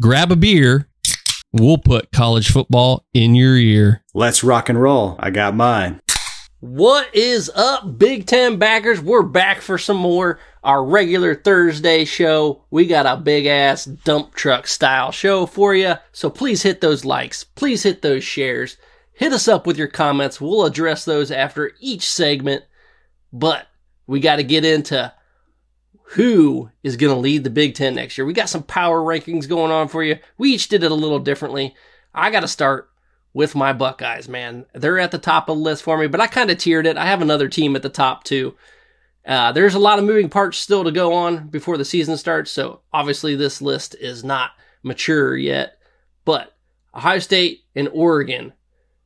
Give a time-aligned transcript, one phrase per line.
[0.00, 0.88] grab a beer.
[1.52, 4.02] We'll put college football in your ear.
[4.14, 5.16] Let's rock and roll.
[5.18, 6.00] I got mine.
[6.60, 9.00] What is up, Big Ten backers?
[9.00, 10.38] We're back for some more.
[10.64, 12.64] Our regular Thursday show.
[12.70, 15.94] We got a big ass dump truck style show for you.
[16.12, 17.44] So please hit those likes.
[17.44, 18.76] Please hit those shares.
[19.12, 20.40] Hit us up with your comments.
[20.40, 22.64] We'll address those after each segment.
[23.32, 23.66] But
[24.06, 25.12] we got to get into
[26.10, 28.24] who is going to lead the Big Ten next year.
[28.24, 30.18] We got some power rankings going on for you.
[30.38, 31.74] We each did it a little differently.
[32.14, 32.88] I got to start
[33.34, 34.66] with my Buckeyes, man.
[34.72, 36.96] They're at the top of the list for me, but I kind of tiered it.
[36.96, 38.54] I have another team at the top too.
[39.26, 42.50] Uh, there's a lot of moving parts still to go on before the season starts,
[42.50, 44.52] so obviously this list is not
[44.84, 45.78] mature yet.
[46.24, 46.56] But
[46.94, 48.52] Ohio State and Oregon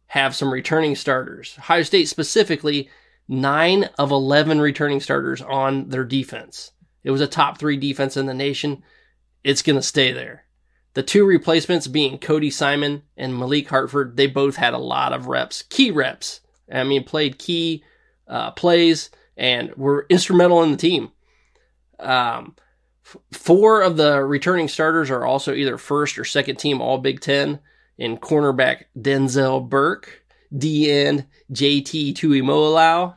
[0.08, 1.56] have some returning starters.
[1.58, 2.90] Ohio State specifically,
[3.26, 6.72] nine of 11 returning starters on their defense.
[7.02, 8.82] It was a top three defense in the nation.
[9.42, 10.44] It's going to stay there.
[10.94, 15.28] The two replacements being Cody Simon and Malik Hartford, they both had a lot of
[15.28, 16.40] reps, key reps.
[16.72, 17.84] I mean, played key
[18.26, 21.12] uh, plays and were instrumental in the team.
[21.98, 22.56] Um,
[23.04, 27.20] f- four of the returning starters are also either first or second team All Big
[27.20, 27.60] Ten
[27.96, 30.24] in cornerback Denzel Burke,
[30.56, 33.14] D end JT Tuimoloau,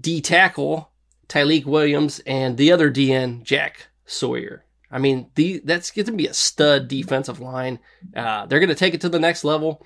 [0.00, 0.90] D tackle
[1.28, 4.64] Tyleik Williams, and the other DN, Jack Sawyer.
[4.90, 7.80] I mean, the, that's going to be a stud defensive line.
[8.14, 9.84] Uh, they're going to take it to the next level.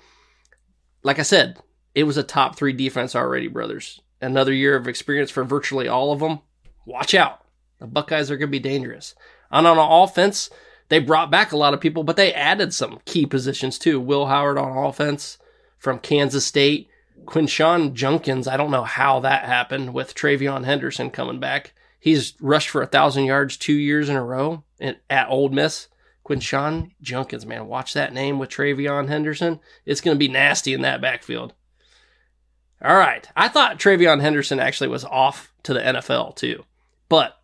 [1.03, 1.59] Like I said,
[1.95, 4.01] it was a top three defense already, brothers.
[4.21, 6.39] Another year of experience for virtually all of them.
[6.85, 7.43] Watch out.
[7.79, 9.15] The Buckeyes are going to be dangerous.
[9.49, 10.51] And on offense,
[10.89, 13.99] they brought back a lot of people, but they added some key positions too.
[13.99, 15.39] Will Howard on offense
[15.79, 16.89] from Kansas State.
[17.25, 21.73] Quinshon Judkins, I don't know how that happened with TreVeyon Henderson coming back.
[21.99, 25.87] He's rushed for a thousand yards two years in a row at Ole Miss.
[26.25, 29.59] Quinshon Judkins, man, watch that name with TreVeyon Henderson.
[29.85, 31.53] It's going to be nasty in that backfield.
[32.83, 36.63] All right, I thought TreVeyon Henderson actually was off to the NFL too,
[37.09, 37.39] but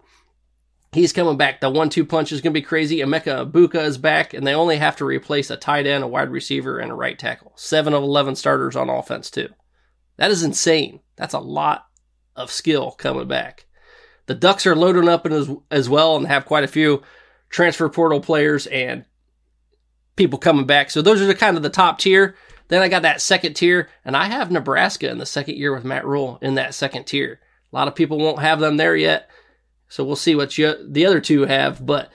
[0.91, 1.61] he's coming back.
[1.61, 2.97] The one-two punch is going to be crazy.
[2.97, 6.31] Emeka Egbuka is back, and they only have to replace a tight end, a wide
[6.31, 7.51] receiver, and a right tackle.
[7.55, 9.49] Seven of eleven starters on offense too.
[10.17, 10.99] That is insane.
[11.15, 11.87] That's a lot
[12.35, 13.65] of skill coming back.
[14.27, 17.01] The Ducks are loading up as, as well and have quite a few
[17.49, 19.05] transfer portal players and
[20.15, 20.89] people coming back.
[20.89, 22.35] So those are the kind of the top tier.
[22.67, 25.85] Then I got that second tier, and I have Nebraska in the second year with
[25.85, 27.39] Matt Rhule in that second tier.
[27.71, 29.29] A lot of people won't have them there yet,
[29.87, 31.85] so we'll see what you, the other two have.
[31.85, 32.11] But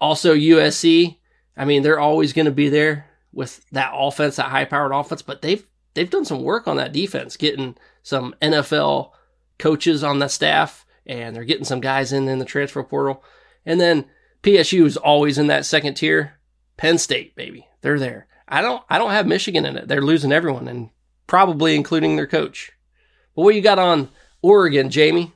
[0.00, 1.18] also USC,
[1.58, 5.20] I mean, they're always going to be there with that offense, that high-powered offense.
[5.20, 9.10] But they've they've done some work on that defense, getting some NFL
[9.58, 13.22] coaches on the staff, and they're getting some guys in in the transfer portal.
[13.64, 14.06] And then
[14.42, 16.34] PSU is always in that second tier.
[16.76, 18.26] Penn State, baby, they're there.
[18.48, 19.88] I don't I don't have Michigan in it.
[19.88, 20.90] They're losing everyone, and
[21.26, 22.72] probably including their coach.
[23.34, 24.10] But what you got on
[24.42, 25.32] Oregon, Jamie?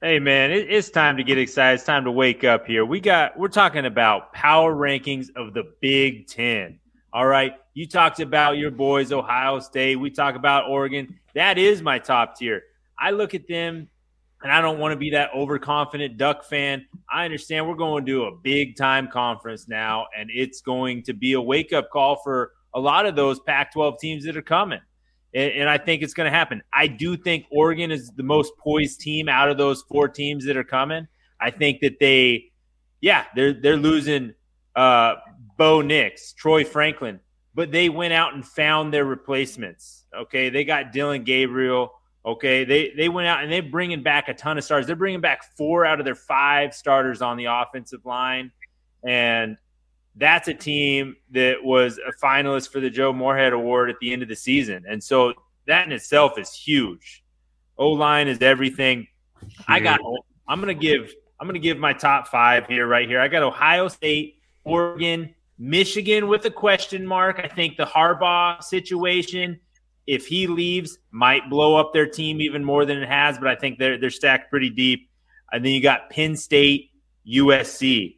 [0.00, 1.74] Hey man, it's time to get excited.
[1.74, 2.84] It's time to wake up here.
[2.84, 6.78] We got we're talking about power rankings of the Big Ten.
[7.12, 7.54] All right.
[7.74, 9.96] You talked about your boys, Ohio State.
[9.96, 11.18] We talk about Oregon.
[11.34, 12.62] That is my top tier.
[12.98, 13.88] I look at them
[14.42, 16.86] and I don't want to be that overconfident Duck fan.
[17.10, 21.32] I understand we're going to a big time conference now, and it's going to be
[21.32, 24.80] a wake up call for a lot of those Pac 12 teams that are coming.
[25.34, 26.62] And, I think it's going to happen.
[26.72, 30.56] I do think Oregon is the most poised team out of those four teams that
[30.56, 31.06] are coming.
[31.38, 32.50] I think that they,
[33.02, 34.32] yeah, they're they're losing
[34.74, 35.16] uh,
[35.58, 37.20] Bo Nix, Troy Franklin,
[37.54, 40.06] but they went out and found their replacements.
[40.16, 41.92] Okay, they got Dillon Gabriel.
[42.24, 44.86] Okay, they they went out and they're bringing back a ton of stars.
[44.86, 48.52] They're bringing back four out of their five starters on the offensive line,
[49.04, 49.58] and
[50.14, 54.22] that's a team that was a finalist for the Joe Moorhead Award at the end
[54.22, 54.84] of the season.
[54.88, 55.34] And so
[55.66, 57.24] that in itself is huge.
[57.76, 59.08] O line is everything.
[59.66, 60.00] I got.
[60.46, 61.12] I'm gonna give.
[61.40, 63.20] I'm gonna give my top five here, right here.
[63.20, 67.40] I got Ohio State, Oregon, Michigan with a question mark.
[67.42, 69.58] I think the Harbaugh situation,
[70.06, 73.38] if he leaves, might blow up their team even more than it has.
[73.38, 75.10] But I think they're they're stacked pretty deep.
[75.50, 76.90] And then you got Penn State,
[77.26, 78.16] USC.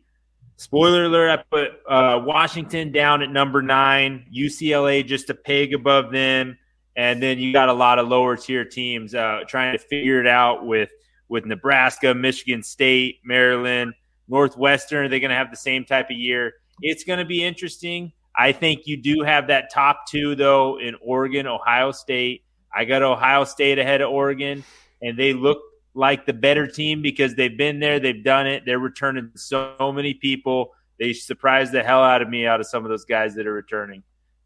[0.56, 6.12] Spoiler alert: I put uh, Washington down at number nine, UCLA just a peg above
[6.12, 6.58] them,
[6.96, 10.26] and then you got a lot of lower tier teams uh, trying to figure it
[10.26, 10.90] out with
[11.28, 13.94] with Nebraska, Michigan State, Maryland,
[14.28, 15.06] Northwestern.
[15.06, 16.52] Are they going to have the same type of year?
[16.82, 18.12] It's going to be interesting.
[18.36, 22.44] I think you do have that top two, though, in Oregon, Ohio State.
[22.74, 24.64] I got Ohio State ahead of Oregon,
[25.02, 25.60] and they look
[25.94, 30.14] like the better team because they've been there, they've done it, they're returning so many
[30.14, 30.72] people.
[30.98, 33.52] They surprised the hell out of me out of some of those guys that are
[33.52, 34.02] returning.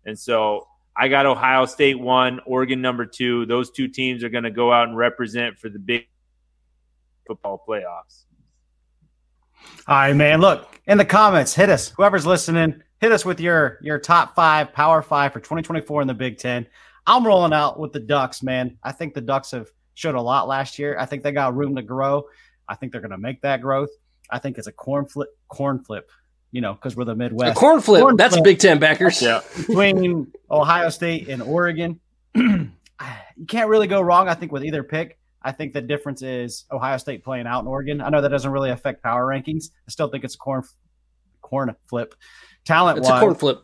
[0.07, 0.67] And so
[0.97, 3.47] I got Ohio State one, Oregon number two.
[3.47, 6.07] Those two teams are going to go out and represent for the big
[7.27, 8.24] football playoffs.
[9.87, 10.41] All right, man.
[10.41, 11.55] Look in the comments.
[11.55, 11.91] Hit us.
[11.91, 16.15] Whoever's listening, hit us with your your top five, power five for 2024 in the
[16.15, 16.67] Big Ten.
[17.07, 18.79] I'm rolling out with the Ducks, man.
[18.83, 20.97] I think the Ducks have showed a lot last year.
[20.99, 22.25] I think they got room to grow.
[22.69, 23.91] I think they're going to make that growth.
[24.31, 26.11] I think it's a corn flip, corn flip,
[26.51, 27.57] you know, because we're the Midwest.
[27.57, 28.01] A corn flip.
[28.01, 28.45] Corn That's flip.
[28.45, 29.21] Big Ten backers.
[29.21, 29.43] Yeah.
[29.57, 32.01] between Ohio State and Oregon.
[32.35, 32.71] you
[33.47, 35.19] can't really go wrong, I think, with either pick.
[35.45, 38.01] I think the difference is Ohio State playing out in Oregon.
[38.01, 39.67] I know that doesn't really affect power rankings.
[39.87, 40.63] I still think it's a corn
[41.43, 42.15] corn flip.
[42.65, 43.63] Talent It's a corn flip.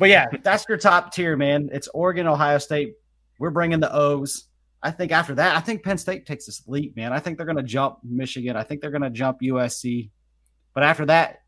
[0.00, 1.70] but yeah, that's your top tier, man.
[1.72, 2.94] It's Oregon, Ohio State.
[3.38, 4.48] We're bringing the O's.
[4.82, 7.12] I think after that, I think Penn State takes this leap, man.
[7.12, 8.56] I think they're going to jump Michigan.
[8.56, 10.10] I think they're going to jump USC.
[10.74, 11.42] But after that,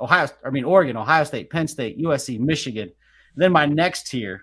[0.00, 2.92] Ohio, I mean Oregon, Ohio State, Penn State, USC, Michigan.
[3.34, 4.42] then my next tier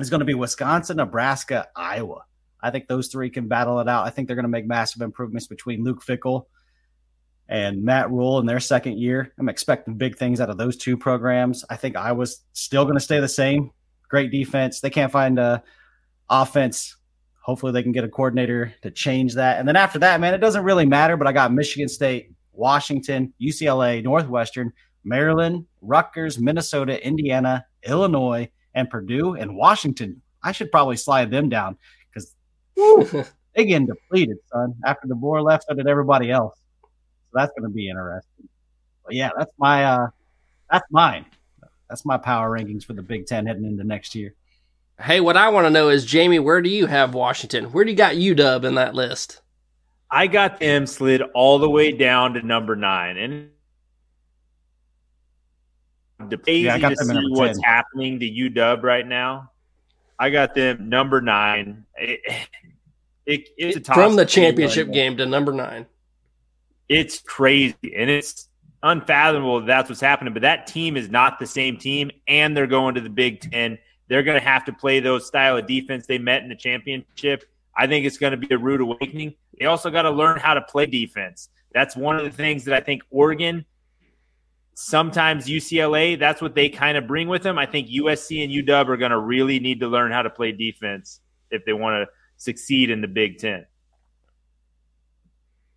[0.00, 2.22] is going to be Wisconsin, Nebraska, Iowa.
[2.62, 4.06] I think those three can battle it out.
[4.06, 6.46] I think they're going to make massive improvements between Luke Fickell
[7.48, 9.32] and Matt Rhule in their second year.
[9.38, 11.64] I'm expecting big things out of those two programs.
[11.68, 13.70] I think Iowa's still going to stay the same.
[14.08, 14.80] Great defense.
[14.80, 15.62] They can't find a
[16.30, 16.96] offense.
[17.42, 19.58] Hopefully, they can get a coordinator to change that.
[19.58, 21.16] And then after that, man, it doesn't really matter.
[21.16, 24.72] But I got Michigan State, Washington, UCLA, Northwestern,
[25.04, 30.22] Maryland, Rutgers, Minnesota, Indiana, Illinois, and Purdue and Washington.
[30.42, 31.76] I should probably slide them down
[33.54, 34.74] they getting depleted, son.
[34.84, 36.54] After DeBoer left, so did everybody else.
[36.82, 38.48] So that's going to be interesting.
[39.04, 40.06] But yeah, that's my uh,
[40.70, 41.26] that's mine.
[41.88, 44.34] That's my power rankings for the Big Ten heading into next year.
[44.98, 47.66] Hey, what I want to know is, Jamie, where do you have Washington?
[47.66, 49.40] Where do you got UW in that list?
[50.10, 53.50] I got them slid all the way down to number nine, and
[56.28, 57.64] the crazy Yeah, I got to them see what's 10.
[57.64, 59.50] happening to UW right now.
[60.18, 61.84] I got them number nine.
[61.96, 62.20] It,
[63.26, 65.86] it, it's a toss From the championship game to number nine.
[66.88, 68.48] It's crazy, and it's
[68.82, 70.32] unfathomable that that's what's happening.
[70.32, 73.78] But that team is not the same team, and they're going to the Big Ten.
[74.08, 77.44] They're going to have to play those style of defense they met in the championship.
[77.74, 79.34] I think it's going to be a rude awakening.
[79.58, 81.48] They also got to learn how to play defense.
[81.72, 83.64] That's one of the things that I think Oregon,
[84.74, 87.58] sometimes UCLA, that's what they kind of bring with them.
[87.58, 90.52] I think USC and UW are going to really need to learn how to play
[90.52, 91.20] defense
[91.50, 93.66] if they want to succeed in the Big Ten.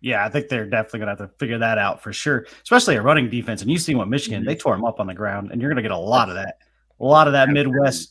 [0.00, 2.96] Yeah, I think they're definitely going to have to figure that out for sure, especially
[2.96, 3.62] a running defense.
[3.62, 4.60] And you see what Michigan, they mm-hmm.
[4.60, 6.58] tore them up on the ground, and you're going to get a lot of that,
[7.00, 8.10] a lot of that Midwest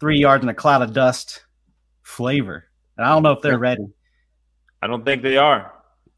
[0.00, 1.44] three yards in a cloud of dust
[2.02, 2.64] flavor.
[2.96, 3.86] And I don't know if they're ready.
[4.80, 5.72] I don't think they are.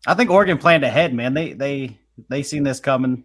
[0.06, 1.34] I think Oregon planned ahead, man.
[1.34, 1.98] They they
[2.28, 3.24] they seen this coming.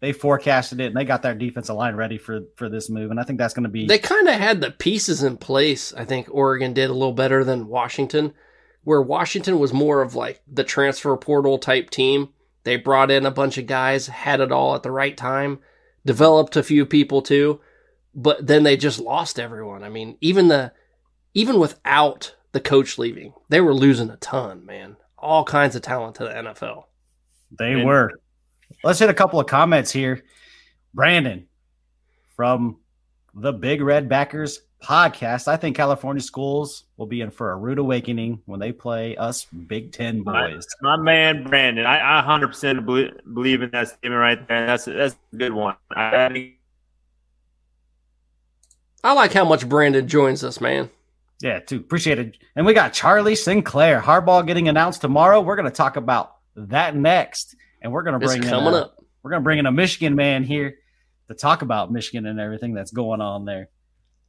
[0.00, 3.10] They forecasted it, and they got their defensive line ready for for this move.
[3.10, 5.92] And I think that's going to be They kind of had the pieces in place.
[5.94, 8.32] I think Oregon did a little better than Washington,
[8.82, 12.30] where Washington was more of like the transfer portal type team.
[12.64, 15.58] They brought in a bunch of guys, had it all at the right time,
[16.06, 17.60] developed a few people too,
[18.14, 19.82] but then they just lost everyone.
[19.84, 20.72] I mean, even the
[21.34, 24.96] even without the coach leaving, they were losing a ton, man.
[25.18, 26.84] All kinds of talent to the NFL.
[27.58, 28.12] They And- were.
[28.82, 30.24] Let's hit a couple of comments here.
[30.94, 31.46] Brandon
[32.36, 32.78] from
[33.34, 35.46] the Big Red Backers podcast.
[35.46, 39.44] I think California schools will be in for a rude awakening when they play us
[39.44, 40.66] Big Ten boys.
[40.82, 44.66] my man Brandon, I, I 100% believe, believe in that statement right there.
[44.66, 45.76] That's that's a good one.
[45.94, 46.54] I, I think
[49.02, 50.90] I like how much Brandon joins us, man.
[51.40, 51.76] Yeah, too.
[51.76, 52.36] Appreciate it.
[52.54, 54.00] And we got Charlie Sinclair.
[54.00, 55.40] Harbaugh getting announced tomorrow.
[55.40, 57.56] We're going to talk about that next.
[57.82, 59.02] And we're going to It's bring in coming a, up.
[59.22, 60.76] We're going to bring in a Michigan man here
[61.28, 63.68] to talk about Michigan and everything that's going on there.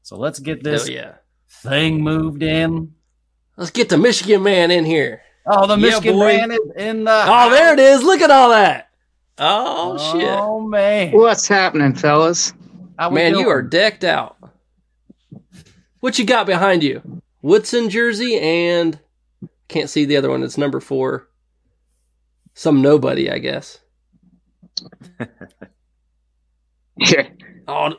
[0.03, 1.13] So let's get this Hell yeah.
[1.49, 2.93] thing moved in.
[3.57, 5.21] Let's get the Michigan man in here.
[5.45, 6.25] Oh, the Yeah, Michigan boy.
[6.37, 7.23] man is in the.
[7.27, 8.03] Oh, there it is.
[8.03, 8.89] Look at all that.
[9.37, 10.29] Oh, oh shit.
[10.29, 12.53] Oh man, What's happening, fellas?
[12.99, 14.37] How we Man, you are decked out.
[15.99, 17.21] What you got behind you?
[17.41, 18.99] Woodson jersey and
[19.67, 20.43] can't see the other one.
[20.43, 21.27] It's number four.
[22.53, 23.79] Some nobody, I guess.
[26.97, 27.27] Yeah,
[27.67, 27.93] Oh,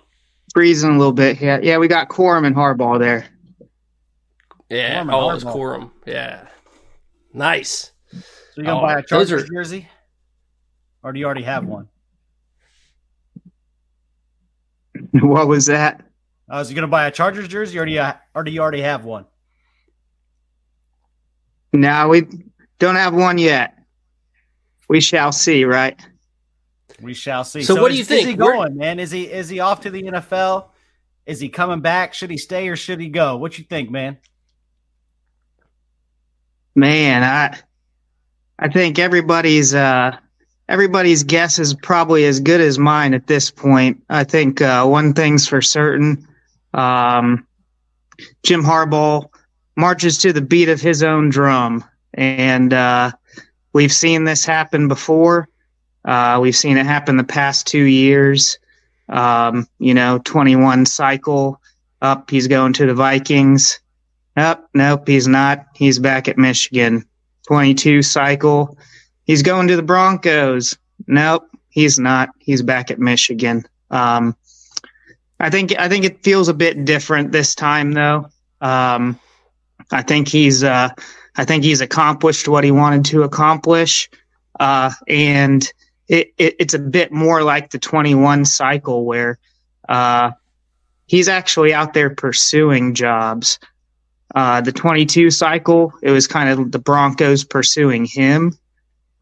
[0.53, 1.41] freezing a little bit.
[1.41, 3.27] Yeah, yeah, we got Corum and Harbaugh there.
[4.69, 5.03] yeah.
[5.03, 5.91] Norman Oh, it's Corum.
[6.07, 6.47] Yeah.
[7.33, 7.93] Nice.
[8.11, 8.19] So
[8.59, 9.89] you gonna Oh, buy a Chargers are- jersey,
[11.03, 11.89] or do you already have one?
[15.21, 16.01] what was that?
[16.51, 18.83] Uh, was you gonna buy a Chargers jersey, or do you, or do you already
[18.83, 19.25] have one?
[21.73, 22.27] No, we
[22.79, 23.79] don't have one yet.
[24.93, 25.99] We shall see, right?
[27.01, 27.63] We shall see.
[27.63, 28.25] So what do you think?
[28.25, 28.99] Is he Where- going, man?
[29.01, 30.67] Is he is he off to the NFL?
[31.25, 32.13] Is he coming back?
[32.13, 33.39] Should he stay or should he go?
[33.39, 34.19] What you think, man?
[36.75, 37.59] Man, I
[38.59, 40.15] I think everybody's uh
[40.69, 44.05] everybody's guess is probably as good as mine at this point.
[44.11, 46.29] I think uh one thing's for certain.
[46.75, 47.47] Um
[48.43, 49.25] Jim Harbaugh
[49.75, 51.83] marches to the beat of his own drum
[52.13, 53.13] and uh
[53.73, 55.49] we've seen this happen before.
[56.05, 58.59] Uh we've seen it happen the past 2 years.
[59.09, 61.61] Um you know, 21 cycle
[62.01, 63.81] up he's going to the Vikings.
[64.37, 65.67] Nope, nope, he's not.
[65.75, 67.05] He's back at Michigan.
[67.47, 68.79] 22 cycle.
[69.25, 70.77] He's going to the Broncos.
[71.07, 72.31] Nope, he's not.
[72.39, 73.65] He's back at Michigan.
[73.91, 74.37] Um,
[75.39, 78.29] I think I think it feels a bit different this time though.
[78.61, 79.19] Um,
[79.91, 80.91] I think he's uh,
[81.37, 84.11] I think he's accomplished what he wanted to accomplish,
[84.61, 85.67] uh, and
[86.09, 89.39] it, it, it's a bit more like the 21 cycle where
[89.89, 90.33] uh,
[91.07, 93.59] he's actually out there pursuing jobs.
[94.35, 98.57] Uh, the 22 cycle, it was kind of the Broncos pursuing him.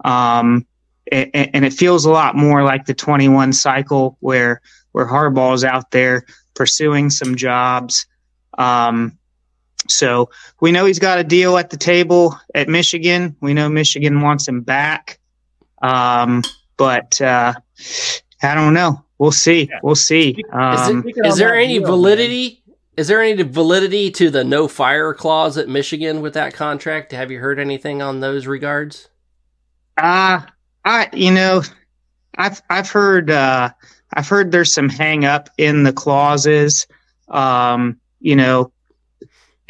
[0.04, 0.66] Um,
[1.10, 4.60] and, and it feels a lot more like the 21 cycle where,
[4.92, 6.24] where Harbaugh's out there
[6.54, 8.06] pursuing some jobs.
[8.56, 9.18] Um,
[9.88, 13.37] so we know he's got a deal at the table at Michigan.
[13.40, 15.18] We know Michigan wants him back.
[15.82, 16.42] Um,
[16.76, 17.54] but, uh,
[18.42, 19.04] I don't know.
[19.18, 19.68] We'll see.
[19.82, 20.30] We'll see.
[20.30, 22.62] Is, Um, it, is there any validity?
[22.96, 27.12] Is there any validity to the no fire clause at Michigan with that contract?
[27.12, 29.08] Have you heard anything on those regards?
[29.96, 30.40] Uh
[30.84, 31.62] I you know,
[32.37, 33.70] I've I've heard uh
[34.14, 36.87] I've heard there's some hang up in the clauses.
[37.28, 38.72] Um, you know,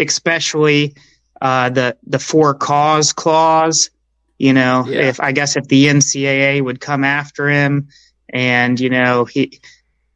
[0.00, 0.94] especially
[1.40, 3.90] uh the the for cause clause,
[4.38, 5.02] you know, Yeah.
[5.08, 7.88] if I guess if the NCAA would come after him
[8.30, 9.60] and you know, he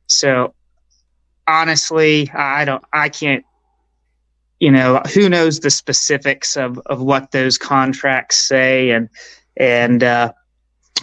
[0.06, 0.54] so
[1.46, 3.44] honestly, I don't I can't
[4.60, 9.08] you know, who knows the specifics of of what those contracts say and
[9.56, 10.32] and uh,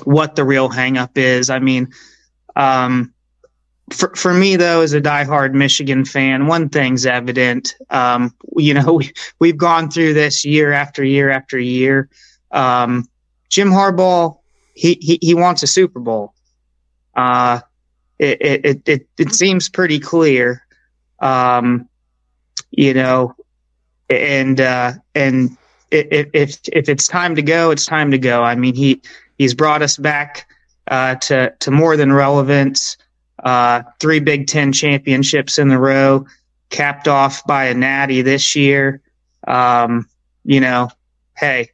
[0.04, 1.50] what the real hangup is.
[1.50, 1.90] I mean,
[2.56, 3.14] um,
[3.92, 7.76] for for me though, as a diehard Michigan fan, one thing's evident.
[7.90, 12.10] Um, you know, we, we've gone through this year after year after year.
[12.52, 13.08] Um,
[13.50, 14.38] Jim Harbaugh,
[14.74, 16.34] he, he he wants a Super Bowl.
[17.16, 17.62] Uh,
[18.20, 20.66] it it it it, it seems pretty clear.
[21.20, 21.88] Um,
[22.72, 23.36] you know,
[24.10, 25.58] and uh, and
[25.92, 28.44] if if if it's time to go, it's time to go.
[28.44, 29.02] I mean, he
[29.38, 30.48] he's brought us back
[30.88, 32.98] uh, to to more than relevance.
[33.44, 36.26] Uh, three Big Ten championships in a row,
[36.70, 39.02] capped off by a Natty this year.
[39.48, 40.08] Um,
[40.44, 40.90] you know,
[41.38, 41.70] hey,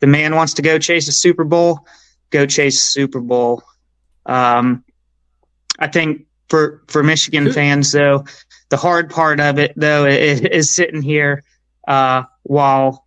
[0.00, 1.86] the man wants to go chase a Super Bowl.
[2.30, 3.62] Go chase a Super Bowl.
[4.26, 4.84] Um,
[5.78, 8.24] I think for for Michigan fans, though,
[8.68, 11.44] the hard part of it though is, is sitting here
[11.88, 13.06] uh, while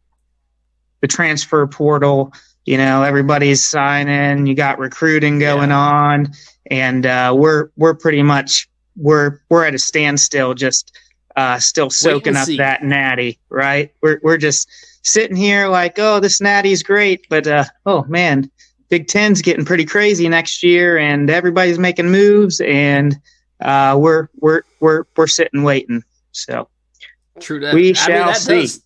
[1.01, 2.33] the transfer portal.
[2.65, 4.47] You know, everybody's signing.
[4.47, 6.31] You got recruiting going on,
[6.67, 10.97] and uh, we're we're pretty much we're we're at a standstill, just
[11.35, 12.57] uh, still soaking up see.
[12.57, 13.39] that natty.
[13.49, 13.93] Right?
[14.01, 14.69] We're we're just
[15.03, 18.49] sitting here like, oh, this natty's great, but uh, oh man,
[18.89, 23.19] Big Ten's getting pretty crazy next year, and everybody's making moves, and
[23.61, 26.03] uh, we're we're we're we're sitting waiting.
[26.31, 26.67] So
[27.39, 27.73] True that.
[27.73, 28.61] We shall that see.
[28.61, 28.81] Does,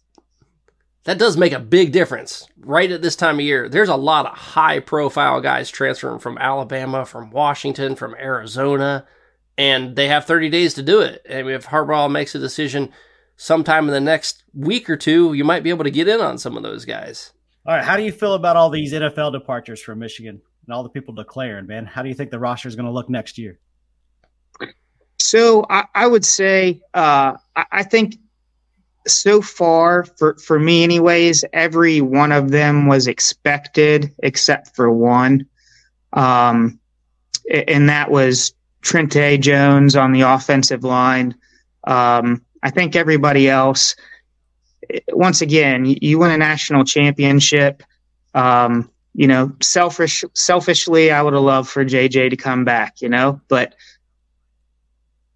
[1.09, 3.67] that does make a big difference right at this time of year.
[3.67, 9.07] There's a lot of high profile guys transferring from Alabama, from Washington, from Arizona,
[9.57, 11.25] and they have 30 days to do it.
[11.27, 12.91] And if Harbaugh makes a decision
[13.37, 16.37] sometime in the next week or two, you might be able to get in on
[16.37, 17.33] some of those guys.
[17.65, 20.83] All right, how do you feel about all these NFL departures from Michigan and all
[20.83, 21.87] the people declaring, man?
[21.87, 23.57] How do you think the roster is going to look next year?
[25.17, 28.17] So I, I would say uh, I, I think
[29.09, 35.45] so far for for me, anyways, every one of them was expected except for one,
[36.13, 36.79] um,
[37.51, 41.35] and that was Trente Jones on the offensive line.
[41.85, 43.95] Um, I think everybody else.
[45.09, 47.83] Once again, you- you win a national championship.
[48.33, 53.01] Um, you know, selfish, selfishly, I would have loved for JJ to come back.
[53.01, 53.75] You know, but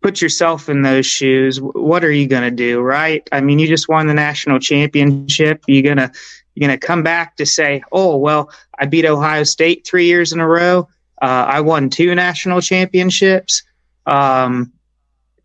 [0.04, 1.60] put yourself in those shoes.
[1.60, 3.28] What are you going to do, right?
[3.32, 5.64] I mean, you just won the national championship.
[5.68, 6.12] You're gonna
[6.54, 10.40] you're gonna come back to say, "Oh, well, I beat Ohio State three years in
[10.40, 10.88] a row.
[11.22, 13.64] Uh, I won two national championships."
[14.06, 14.74] Um,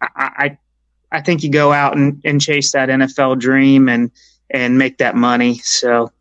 [0.02, 0.58] I, I
[1.12, 4.10] I think you go out and, and chase that NFL dream and
[4.50, 5.58] and make that money.
[5.58, 6.12] So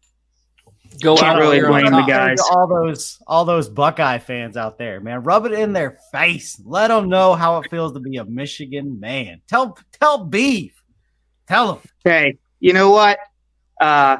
[1.01, 2.39] Go Can't out really blame the guys.
[2.39, 6.59] All those, all those Buckeye fans out there, man, rub it in their face.
[6.65, 9.41] Let them know how it feels to be a Michigan man.
[9.47, 10.73] Tell, tell beef.
[11.47, 11.83] Tell them.
[12.03, 13.19] Hey, you know what?
[13.79, 14.17] Uh,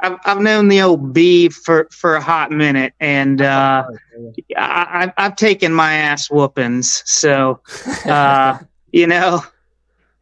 [0.00, 3.84] I've I've known the old B for for a hot minute, and uh,
[4.56, 7.02] I, I- I've taken my ass whoopings.
[7.04, 7.60] So,
[8.06, 8.58] uh,
[8.92, 9.42] you know,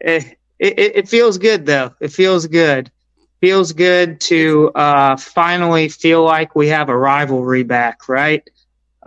[0.01, 1.95] it, it it feels good though.
[2.01, 2.91] It feels good.
[3.47, 8.43] Feels good to uh, finally feel like we have a rivalry back, right?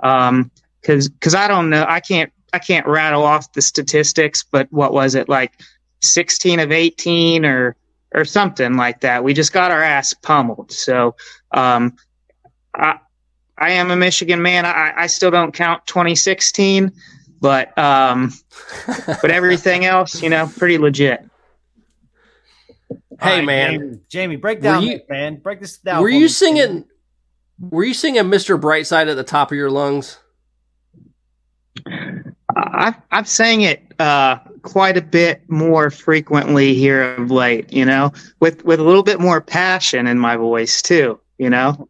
[0.01, 4.72] Um, because because I don't know, I can't I can't rattle off the statistics, but
[4.72, 5.60] what was it like?
[6.00, 7.75] 16 of 18 or
[8.13, 9.25] or something like that.
[9.25, 10.72] We just got our ass pummeled.
[10.72, 11.17] So
[11.51, 11.98] um,
[12.74, 13.00] I
[13.58, 14.65] I am a Michigan man.
[14.65, 16.93] I, I still don't count 2016,
[17.41, 18.31] but um,
[18.88, 21.29] but everything else, you know, pretty legit.
[23.22, 23.72] Hey, All right, man.
[23.72, 25.36] Jamie, Jamie, break down, you- this, man.
[25.38, 26.02] Break this down.
[26.02, 26.86] Were you me, singing?
[27.60, 28.60] Were you singing "Mr.
[28.60, 30.18] Brightside" at the top of your lungs?
[32.56, 37.72] I've I've sang it uh, quite a bit more frequently here of late.
[37.72, 41.20] You know, with with a little bit more passion in my voice too.
[41.38, 41.88] You know,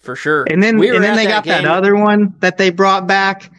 [0.00, 0.44] For sure.
[0.50, 3.50] And then We and then they that got that other one that they brought back.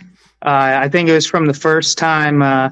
[0.46, 2.70] Uh, I think it was from the first time uh,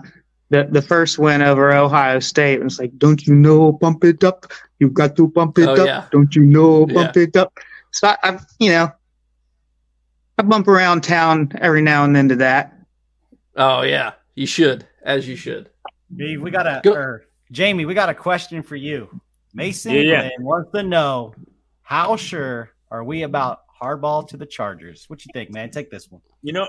[0.55, 2.59] the the first win over Ohio State.
[2.59, 4.45] It was like, don't you know, bump it up.
[4.79, 5.85] You got to bump it Oh, up.
[5.85, 6.05] yeah.
[6.11, 7.57] Don't you know, bump it up.
[7.91, 8.91] So I, I, you know,
[10.37, 12.73] I bump around town every now and then to that.
[13.55, 15.69] Oh yeah, you should, as you should.
[16.15, 17.85] B, we got a Go- or, Jamie.
[17.85, 19.09] We got a question for you.
[19.53, 20.19] Mason Yeah, yeah.
[20.21, 21.33] Glenn wants to know
[21.81, 25.05] how sure are we about Harbaugh to the Chargers?
[25.07, 25.69] What you think, man?
[25.71, 26.21] Take this one.
[26.41, 26.67] You know,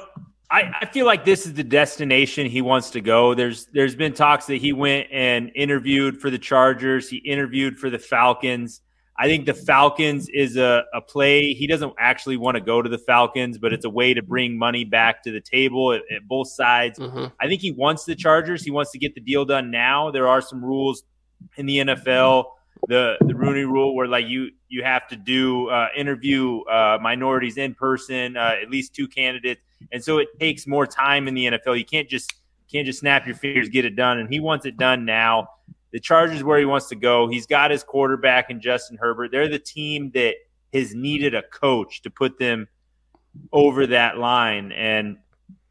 [0.50, 3.34] I, I feel like this is the destination he wants to go.
[3.34, 7.08] There's there's been talks that he went and interviewed for the Chargers.
[7.08, 8.80] He interviewed for the Falcons.
[9.18, 11.54] I think the Falcons is a, a play.
[11.54, 14.58] He doesn't actually want to go to the Falcons, but it's a way to bring
[14.58, 16.98] money back to the table at, at both sides.
[16.98, 18.62] hmm I think he wants the Chargers.
[18.62, 20.10] He wants to get the deal done now.
[20.10, 21.02] There are some rules
[21.56, 22.44] in the NFL,
[22.88, 27.56] the the Rooney Rule, where like you you have to do uh, interview uh, minorities
[27.56, 31.46] in person, uh, at least two candidates, and so it takes more time in the
[31.46, 31.78] NFL.
[31.78, 32.32] You can't just
[32.70, 35.48] can't just snap your fingers get it done, and he wants it done now.
[35.92, 37.28] The Chargers where he wants to go.
[37.28, 39.30] He's got his quarterback and Justin Herbert.
[39.30, 40.34] They're the team that
[40.72, 42.68] has needed a coach to put them
[43.52, 45.18] over that line, and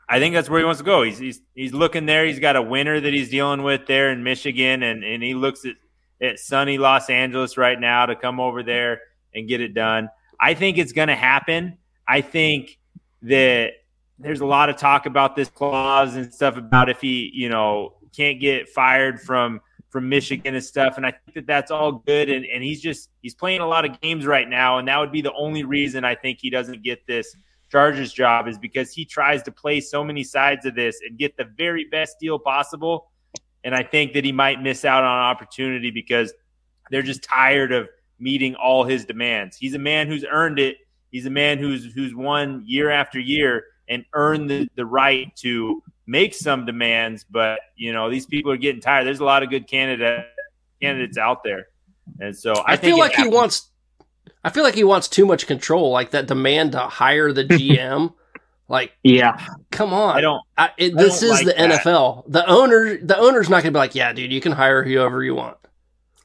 [0.07, 1.03] I think that's where he wants to go.
[1.03, 2.25] He's he's he's looking there.
[2.25, 5.65] He's got a winner that he's dealing with there in Michigan, and and he looks
[5.65, 5.75] at
[6.21, 9.01] at sunny Los Angeles right now to come over there
[9.33, 10.09] and get it done.
[10.39, 11.77] I think it's going to happen.
[12.07, 12.77] I think
[13.23, 13.73] that
[14.19, 17.93] there's a lot of talk about this clause and stuff about if he you know
[18.15, 22.29] can't get fired from from Michigan and stuff, and I think that that's all good.
[22.29, 25.11] And and he's just he's playing a lot of games right now, and that would
[25.11, 27.35] be the only reason I think he doesn't get this
[27.71, 31.35] Chargers job is because he tries to play so many sides of this and get
[31.37, 33.11] the very best deal possible.
[33.63, 36.31] And I think that he might miss out on opportunity because
[36.91, 39.57] they're just tired of meeting all his demands.
[39.57, 40.77] He's a man who's earned it.
[41.09, 45.81] He's a man who's who's won year after year and earn the, the right to
[46.07, 47.25] make some demands.
[47.29, 49.05] But you know, these people are getting tired.
[49.05, 50.25] There's a lot of good candidate
[50.81, 51.67] candidates out there.
[52.19, 53.69] And so I, I, feel it like he wants.
[54.43, 58.13] I feel like he wants too much control, like that demand to hire the GM.
[58.67, 60.15] like, Yeah, come on!
[60.15, 61.81] I don't I, it, I this don't is like the that.
[61.83, 62.25] NFL.
[62.27, 65.23] The owner, the owner's not going to be like, "Yeah, dude, you can hire whoever
[65.23, 65.57] you want."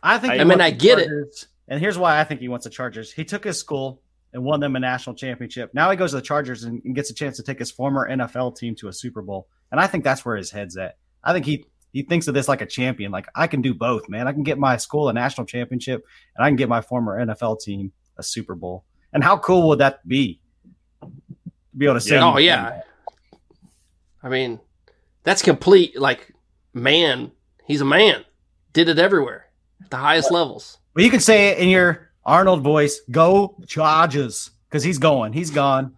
[0.03, 0.35] I think.
[0.35, 1.47] I mean, I the get it.
[1.69, 3.13] And here's why I think he wants the Chargers.
[3.13, 5.73] He took his school and won them a national championship.
[5.75, 8.09] Now he goes to the Chargers and, and gets a chance to take his former
[8.09, 9.49] NFL team to a Super Bowl.
[9.71, 10.97] And I think that's where his head's at.
[11.23, 13.11] I think he he thinks of this like a champion.
[13.11, 14.29] Like I can do both, man.
[14.29, 16.05] I can get my school a national championship,
[16.37, 18.85] and I can get my former NFL team a Super Bowl.
[19.13, 20.41] And how cool would that be?
[21.03, 21.11] To
[21.77, 22.83] be able to say, Oh yeah.
[24.23, 24.61] I mean,
[25.25, 25.99] that's complete.
[25.99, 26.33] Like,
[26.75, 27.33] man,
[27.67, 28.25] he's a man.
[28.73, 29.47] Did it everywhere,
[29.83, 30.79] at the highest levels.
[30.95, 35.33] Well, you can say it in your Arnold voice, go Chargers, because he's going.
[35.33, 35.97] He's gone.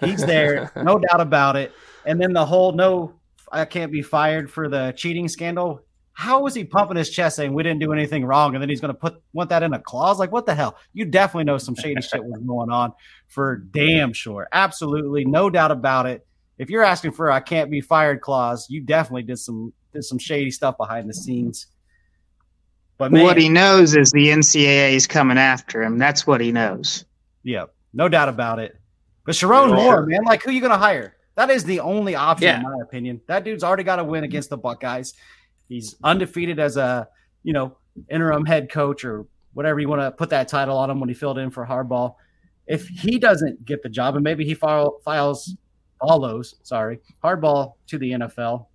[0.00, 1.72] He's there, no doubt about it.
[2.06, 3.12] And then the whole no,
[3.52, 5.82] I can't be fired for the cheating scandal.
[6.14, 8.54] How was he pumping his chest saying we didn't do anything wrong?
[8.54, 10.18] And then he's going to put want that in a clause?
[10.18, 10.74] Like, what the hell?
[10.94, 12.94] You definitely know some shady shit was going on
[13.26, 14.48] for damn sure.
[14.50, 16.26] Absolutely, no doubt about it.
[16.56, 20.02] If you're asking for a I can't be fired clause, you definitely did some did
[20.02, 21.66] some shady stuff behind the scenes.
[22.98, 25.98] But man, what he knows is the NCAA is coming after him.
[25.98, 27.04] That's what he knows.
[27.44, 28.76] Yeah, no doubt about it.
[29.24, 29.76] But Sherrone Yeah.
[29.76, 31.14] Moore, man, like who you going to hire?
[31.36, 32.56] That is the only option, Yeah.
[32.56, 33.20] in my opinion.
[33.28, 35.14] That dude's already got a win against the Buckeyes.
[35.68, 37.08] He's undefeated as a,
[37.44, 37.76] you know,
[38.10, 41.14] interim head coach or whatever you want to put that title on him when he
[41.14, 42.14] filled in for Harbaugh.
[42.66, 45.56] if he doesn't get the job, and maybe he file, files
[46.00, 48.66] follows, sorry, Harbaugh to the NFL.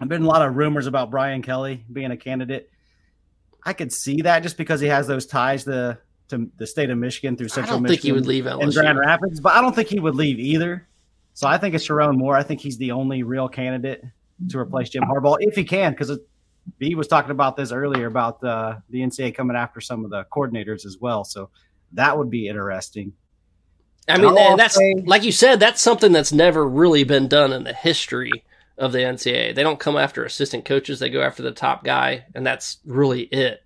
[0.00, 2.70] I've been a lot of rumors about Brian Kelly being a candidate.
[3.66, 5.98] I could see that just because he has those ties to
[6.28, 8.72] to the state of Michigan through I Central don't Michigan think he would leave and
[8.72, 10.88] Grand Rapids, but I don't think he would leave either.
[11.34, 12.36] So I think it's Sherrone Moore.
[12.36, 14.02] I think he's the only real candidate
[14.48, 16.18] to replace Jim Harbaugh if he can, because
[16.78, 20.24] B was talking about this earlier about uh, the NCAA coming after some of the
[20.32, 21.24] coordinators as well.
[21.24, 21.50] So
[21.92, 23.12] that would be interesting.
[24.08, 27.64] I mean, that's say- like you said, that's something that's never really been done in
[27.64, 28.44] the history
[28.78, 29.54] of the NCAA.
[29.54, 33.22] They don't come after assistant coaches; they go after the top guy, and that's really
[33.22, 33.62] it.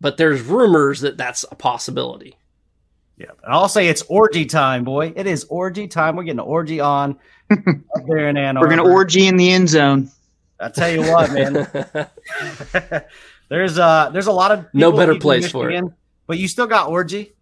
[0.00, 2.36] But there's rumors that that's a possibility.
[3.16, 5.12] Yeah, and I'll say it's orgy time, boy.
[5.14, 6.16] It is orgy time.
[6.16, 7.18] We're getting an orgy on
[8.06, 10.10] there in Ann We're gonna orgy in the end zone.
[10.58, 11.66] I tell you what, man.
[13.48, 15.84] there's uh there's a lot of No better leaving place for it.
[16.26, 17.32] But you still got Orji.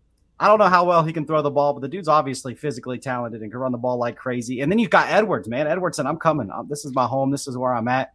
[0.42, 2.98] I don't know how well he can throw the ball, but the dude's obviously physically
[2.98, 4.60] talented and can run the ball like crazy.
[4.60, 5.68] And then you've got Edwards, man.
[5.68, 6.50] Edwards said, I'm coming.
[6.68, 7.30] This is my home.
[7.30, 8.12] This is where I'm at.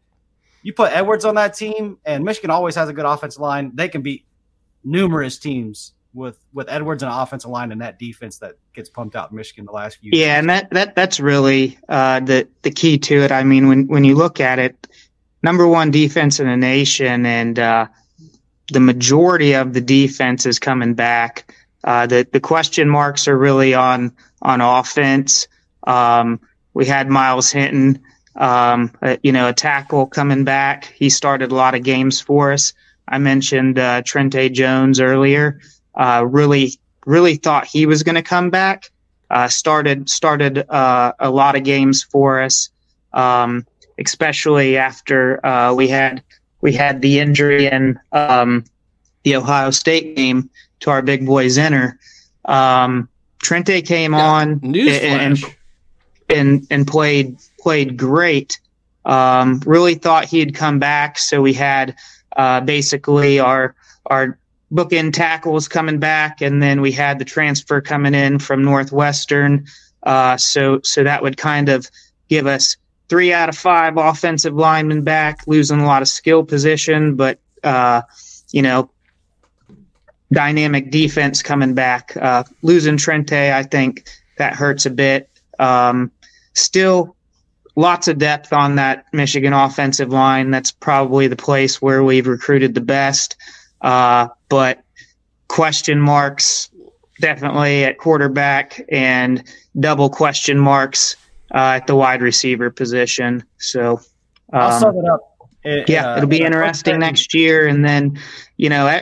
[0.62, 3.72] You put Edwards on that team, and Michigan always has a good offensive line.
[3.74, 4.26] They can beat
[4.84, 9.16] numerous teams with with Edwards and an offensive line and that defense that gets pumped
[9.16, 10.38] out in Michigan the last few Yeah, years.
[10.40, 13.32] and that, that that's really uh, the the key to it.
[13.32, 14.88] I mean, when when you look at it,
[15.44, 17.88] number one defense in the nation, and uh,
[18.74, 21.54] the majority of the defense is coming back.
[21.88, 25.48] Uh, the the question marks are really on on offense.
[25.86, 26.42] Um,
[26.74, 28.04] we had Myles Hinton,
[28.36, 30.94] um, uh, you know, a tackle coming back.
[30.96, 32.74] He started a lot of games for us.
[33.08, 35.62] I mentioned uh, Jones earlier.
[35.96, 36.74] Uh, really,
[37.06, 38.92] really thought he was going to come back
[39.30, 42.70] uh, started started uh, a lot of games for us,
[43.14, 43.66] um,
[43.98, 46.24] especially after uh, we had
[46.62, 48.66] we had the injury in um,
[49.24, 50.50] the Ohio State game
[50.82, 51.98] to our big boy Zinter.
[52.46, 53.10] Um,
[53.44, 55.38] Trente came Yeah, on and,
[56.30, 58.60] and and played played great.
[59.06, 61.96] Um, really thought he'd come back, so we had
[62.36, 63.76] uh, basically our
[64.08, 64.38] our
[64.74, 69.66] bookend tackles coming back, and then we had the transfer coming in from Northwestern.
[70.04, 71.90] Uh, so so that would kind of
[72.28, 72.76] give us
[73.10, 78.02] three out of five offensive linemen back, losing a lot of skill position, but uh,
[78.52, 78.90] you know,
[80.32, 82.16] dynamic defense coming back.
[82.18, 85.30] Uh, losing Trente, I think that hurts a bit.
[85.60, 86.12] Um,
[86.54, 87.16] still,
[87.76, 90.52] lots of depth on that Michigan offensive line.
[90.52, 93.36] That's probably the place where we've recruited the best.
[93.82, 94.84] Uh, but
[95.48, 96.70] question marks
[97.22, 99.44] definitely at quarterback and
[99.80, 101.16] double question marks
[101.54, 103.44] uh, at the wide receiver position.
[103.58, 104.02] So,
[104.54, 105.22] I'll um, sum it up.
[105.64, 107.68] It- yeah, uh, it'll be uh, interesting next year.
[107.68, 108.20] And then,
[108.58, 109.02] you know,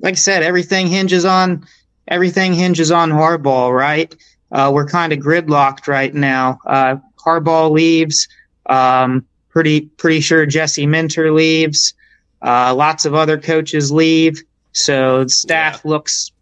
[0.00, 1.66] like I said, everything hinges on
[2.08, 4.14] everything hinges on Harbaugh, right?
[4.52, 6.58] Uh, we're kind of gridlocked right now.
[6.66, 8.28] Uh, Harbaugh leaves.
[8.66, 11.94] Um, pretty pretty sure Jesse Minter leaves.
[12.42, 14.42] Uh, lots of other coaches leave.
[14.72, 16.32] So the staff looks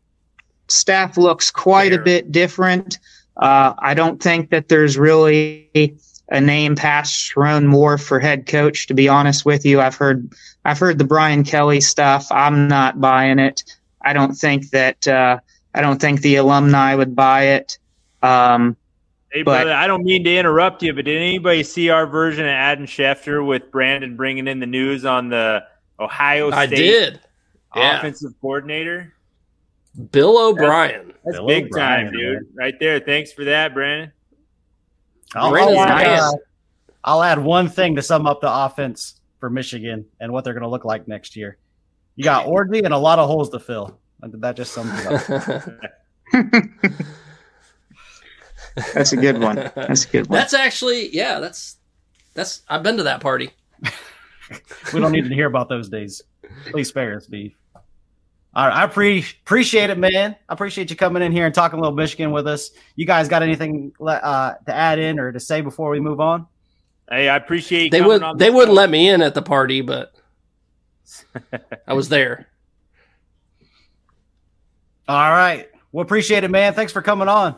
[0.69, 2.99] staff looks quite a bit different.
[3.37, 5.97] Uh, I don't think that there's really
[6.33, 8.87] a name past Sherrone Moore for head coach.
[8.89, 10.29] To be honest with you, I've heard
[10.65, 12.27] I've heard the Brian Kelly stuff.
[12.33, 13.63] I'm not buying it.
[14.05, 15.39] I don't think that uh,
[15.75, 17.79] I don't think the alumni would buy it.
[18.23, 18.77] Um,
[19.35, 22.45] Hey, But- brother, I don't mean to interrupt you, but did anybody see our version
[22.45, 25.65] of Adam Schefter with Brandon bringing in the news on the
[25.99, 27.21] Ohio State I did.
[27.75, 27.97] Yeah.
[27.99, 29.15] offensive coordinator?
[30.11, 31.15] Bill O'Brien.
[31.25, 32.33] That's Bill big O'Brien, time, dude.
[32.35, 32.47] man.
[32.55, 33.01] Right there.
[33.01, 34.13] Thanks for that, Brandon.
[35.35, 36.21] I'll, I'll add, nice.
[36.21, 36.33] uh,
[37.05, 40.63] I'll add one thing to sum up the offense for Michigan and what they're going
[40.63, 41.57] to look like next year.
[42.17, 43.99] You got Orji and a lot of holes to fill.
[44.21, 45.23] That just sums it up.
[48.95, 49.57] that's a good one.
[49.75, 50.39] That's a good one.
[50.39, 51.41] that's actually yeah.
[51.41, 51.77] That's
[52.35, 52.63] that's.
[52.69, 53.51] I've been to that party.
[54.93, 56.21] We don't need to hear about those days.
[56.67, 57.55] Please spare us, Steve.
[58.55, 60.37] All right, I pre- appreciate it, man.
[60.49, 62.71] I appreciate you coming in here and talking a little Michigan with us.
[62.97, 66.47] You guys got anything uh, to add in or to say before we move on?
[67.11, 68.23] Hey, I appreciate They would.
[68.23, 68.81] on They the wouldn't show.
[68.81, 70.13] let me in at the party, but
[71.87, 72.47] I was there.
[75.09, 75.69] All right.
[75.91, 76.75] Well, appreciate it, man.
[76.75, 77.57] Thanks for coming on.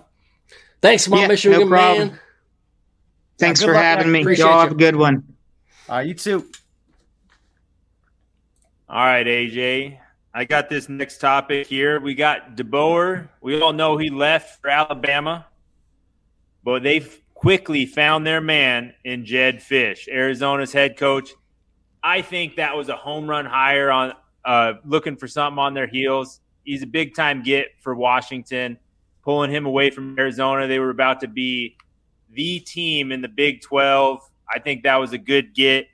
[0.81, 2.09] Thanks, my Yeah, Michigan no problem.
[2.09, 2.21] man.
[3.39, 4.13] Thanks good for luck, having man.
[4.13, 4.21] me.
[4.21, 4.61] Appreciate Y'all you.
[4.61, 5.35] have a good one.
[5.89, 6.47] All right, you too.
[8.89, 9.99] All right, AJ.
[10.37, 12.01] I got this next topic here.
[12.01, 13.29] We got DeBoer.
[13.41, 15.47] We all know he left for Alabama,
[16.65, 21.31] but they quickly found their man in Jedd Fisch, Arizona's head coach.
[22.03, 25.87] I think that was a home run hire on uh, looking for something on their
[25.87, 26.41] heels.
[26.65, 28.79] He's a big time get for Washington.
[29.23, 30.67] pulling him away from Arizona.
[30.67, 31.77] They were about to be
[32.33, 34.19] the team in the Big 12.
[34.53, 35.87] I think that was a good get.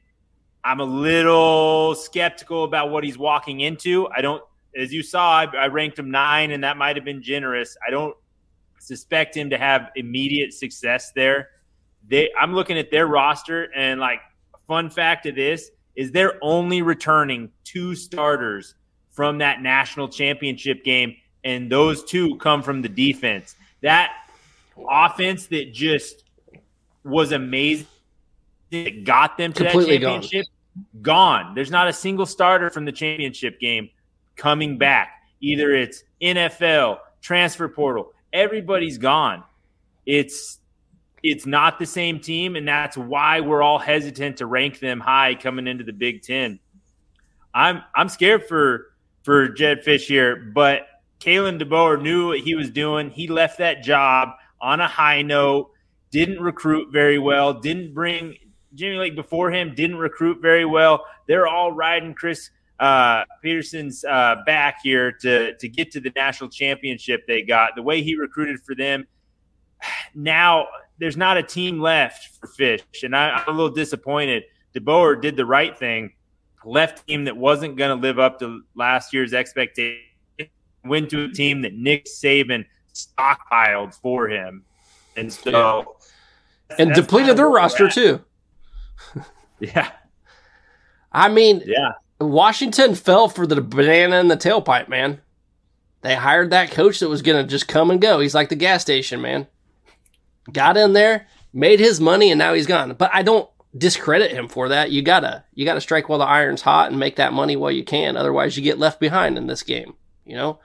[0.63, 4.09] I'm a little skeptical about what he's walking into.
[4.09, 4.43] I don't,
[4.77, 7.77] as you saw, I, I ranked him nine, and that might have been generous.
[7.87, 8.15] I don't
[8.79, 11.49] suspect him to have immediate success there.
[12.09, 14.21] They, I'm looking at their roster, and like,
[14.67, 18.75] fun fact of this is they're only returning two starters
[19.11, 23.57] from that national championship game, and those two come from the defense.
[23.81, 24.13] That
[24.89, 26.25] offense that just
[27.03, 27.87] was amazing
[28.71, 30.47] that got them to Completely that championship
[31.03, 31.03] gone.
[31.03, 31.55] gone.
[31.55, 33.91] There's not a single starter from the championship game
[34.37, 35.11] coming back.
[35.41, 39.43] Either it's NFL, transfer portal, everybody's gone.
[40.07, 40.59] It's
[41.23, 45.35] it's not the same team, and that's why we're all hesitant to rank them high
[45.35, 46.59] coming into the Big Ten.
[47.53, 50.87] I'm I'm scared for for Jedd Fisch here, but
[51.21, 53.11] Kalen DeBoer knew what he was doing.
[53.11, 54.31] He left that job
[54.61, 55.71] on a high note,
[56.11, 58.37] didn't recruit very well, didn't bring
[58.75, 61.05] Jimmy Lake before him, didn't recruit very well.
[61.27, 66.51] They're all riding Chris uh, Petersen's uh, back here to to get to the national
[66.51, 67.77] championship they got.
[67.77, 69.07] The way he recruited for them,
[70.15, 70.67] now
[70.99, 74.45] there's not a team left for Fisch, and I, am a little disappointed.
[74.75, 76.13] DeBoer did the right thing,
[76.65, 80.01] left team that wasn't going to live up to last year's expectation,
[80.85, 84.65] went to a team that Nick Saban stockpiled for him,
[85.17, 85.97] and so
[86.79, 88.25] and depleted their roster too.
[89.61, 89.91] Yeah,
[91.13, 91.93] I mean, yeah.
[92.19, 95.21] Washington fell for the banana in the tailpipe, man.
[96.03, 98.21] They hired that coach that was going to just come and go.
[98.21, 99.47] He's like the gas station, man.
[100.51, 102.95] Got in there, made his money, and now he's gone.
[102.95, 104.91] But I don't discredit him for that.
[104.91, 107.85] You gotta you gotta strike while the iron's hot and make that money while you
[107.85, 108.17] can.
[108.17, 109.95] Otherwise, you get left behind in this game.
[110.25, 110.59] You know,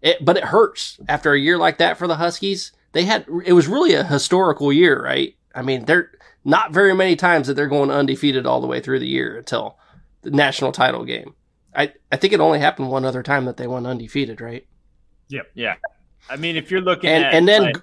[0.00, 2.72] it, but it hurts after a year like that for the Huskies.
[2.92, 5.34] They had it was really a historical year, right?
[5.54, 6.12] I mean, they're
[6.46, 9.76] not very many times that they're going undefeated all the way through the year until
[10.22, 11.34] the national title game.
[11.74, 14.64] I, I think it only happened one other time that they went undefeated, right?
[15.28, 15.50] Yep.
[15.54, 15.74] Yeah.
[16.30, 17.78] I mean, if you're looking and, at and then like,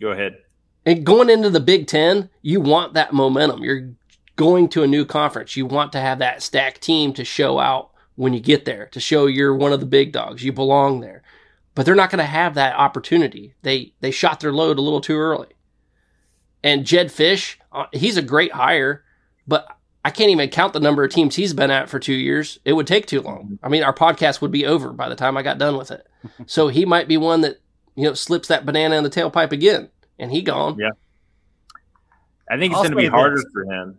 [0.00, 0.38] go ahead.
[0.84, 3.62] And going into the Big Ten, you want that momentum.
[3.62, 3.92] You're
[4.34, 5.56] going to a new conference.
[5.56, 8.98] You want to have that stacked team to show out when you get there, to
[8.98, 10.42] show you're one of the big dogs.
[10.42, 11.22] You belong there.
[11.76, 13.54] But they're not going to have that opportunity.
[13.62, 15.48] They they shot their load a little too early.
[16.62, 19.04] And Jedd Fisch, uh, he's a great hire,
[19.46, 19.68] but
[20.04, 22.58] I can't even count the number of teams he's been at for two years.
[22.64, 23.58] It would take too long.
[23.62, 26.06] I mean, our podcast would be over by the time I got done with it.
[26.46, 27.60] so he might be one that
[27.94, 30.78] you know slips that banana in the tailpipe again, and he gone.
[30.78, 30.90] Yeah,
[32.50, 33.46] I think it's going to be harder this.
[33.52, 33.98] for him.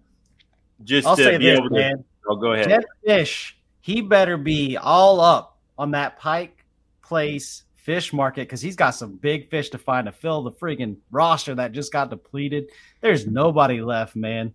[0.83, 1.75] Just I'll to say be this, able to.
[1.75, 2.03] man.
[2.27, 2.69] Oh, go ahead.
[2.69, 6.65] Jedd Fisch, he better be all up on that Pike
[7.01, 10.97] Place fish market because he's got some big fish to find to fill the friggin'
[11.11, 12.69] roster that just got depleted.
[13.01, 14.53] There's nobody left, man.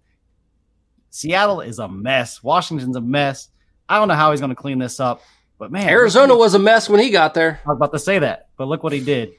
[1.11, 2.43] Seattle is a mess.
[2.43, 3.49] Washington's a mess.
[3.89, 5.21] I don't know how he's going to clean this up,
[5.59, 7.61] but man, Arizona was a mess when he got there.
[7.65, 9.33] I was about to say that, but look what he did.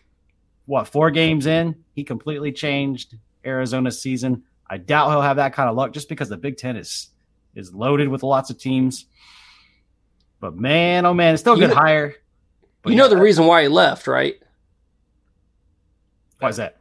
[0.65, 4.43] What four games in, he completely changed Arizona's season.
[4.69, 7.09] I doubt he'll have that kind of luck just because the Big Ten is
[7.55, 9.05] is loaded with lots of teams.
[10.39, 12.15] But man, oh man, it's still a You good know- hire.
[12.85, 14.35] But you know yeah, the reason why he left, right?
[16.39, 16.77] why is that?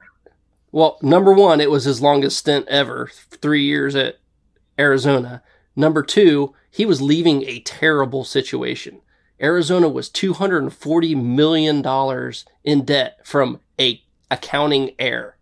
[0.71, 4.19] Well, number one, it was his longest stint ever, three years at
[4.79, 5.43] Arizona.
[5.77, 9.01] Number two, he was leaving a terrible situation.
[9.41, 12.33] Arizona was $240 million
[12.65, 15.37] in debt from a accounting error.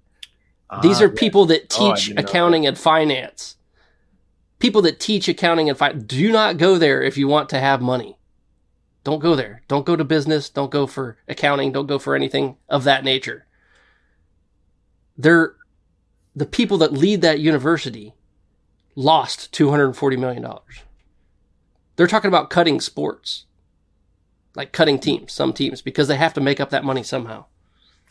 [0.83, 3.57] These Ah, are people that Oh, teach know accounting and finance.
[4.59, 6.05] People that teach accounting and finance.
[6.05, 8.17] Do not go there if you want to have money.
[9.05, 9.63] Don't go there.
[9.69, 10.49] Don't go to business.
[10.49, 11.73] Don't go for accounting.
[11.73, 13.47] Don't go for anything of that nature.
[15.17, 15.57] They're
[16.35, 18.15] the people that lead that university
[18.95, 20.47] lost $240 million.
[21.97, 23.47] They're talking about cutting sports,
[24.55, 27.45] like cutting teams, some teams, because they have to make up that money somehow.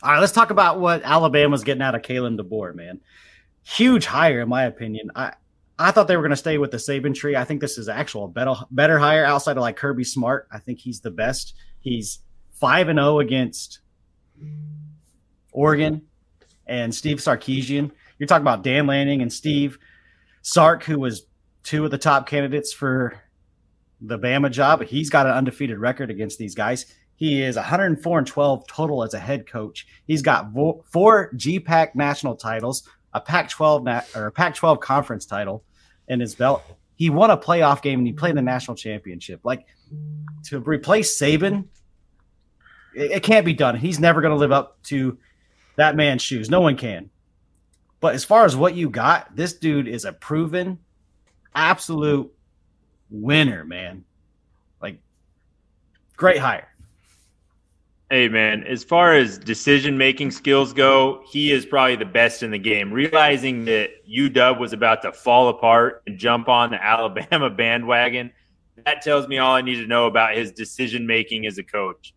[0.02, 3.00] All right, let's talk about what Alabama's getting out of Kalen DeBoer, man.
[3.64, 5.10] Huge hire, in my opinion.
[5.14, 5.34] I
[5.78, 7.34] I thought they were going to stay with the Saban tree.
[7.36, 10.48] I think this is actual better better hire outside of like Kirby Smart.
[10.52, 11.54] I think he's the best.
[11.80, 12.20] He's
[12.52, 13.80] five and zero against
[15.52, 16.02] Oregon
[16.66, 17.90] and Steve Sarkisian.
[18.18, 19.78] You're talking about Dan Lanning and Steve
[20.42, 21.26] Sark, who was
[21.62, 23.20] two of the top candidates for
[24.00, 24.82] the Bama job.
[24.82, 26.86] He's got an undefeated record against these guys.
[27.14, 29.86] He is 104 and 12 total as a head coach.
[30.06, 30.52] He's got
[30.90, 35.64] four GPAC national titles, a Pac-12 na- or a Pac-12 conference title
[36.08, 36.62] in his belt.
[36.96, 39.40] He won a playoff game and he played the national championship.
[39.44, 39.66] Like
[40.44, 41.66] to replace Saban,
[42.94, 43.76] It, it can't be done.
[43.76, 45.18] He's never going to live up to
[45.76, 46.50] that man's shoes.
[46.50, 47.10] No one can.
[48.00, 50.78] But as far as what you got, this dude is a proven,
[51.54, 52.32] absolute
[53.10, 54.04] winner, man.
[54.80, 54.98] Like,
[56.16, 56.71] great hire.
[58.12, 62.50] Hey man, as far as decision making skills go, he is probably the best in
[62.50, 62.92] the game.
[62.92, 68.30] Realizing that UW was about to fall apart and jump on the Alabama bandwagon,
[68.84, 72.12] that tells me all I need to know about his decision making as a coach.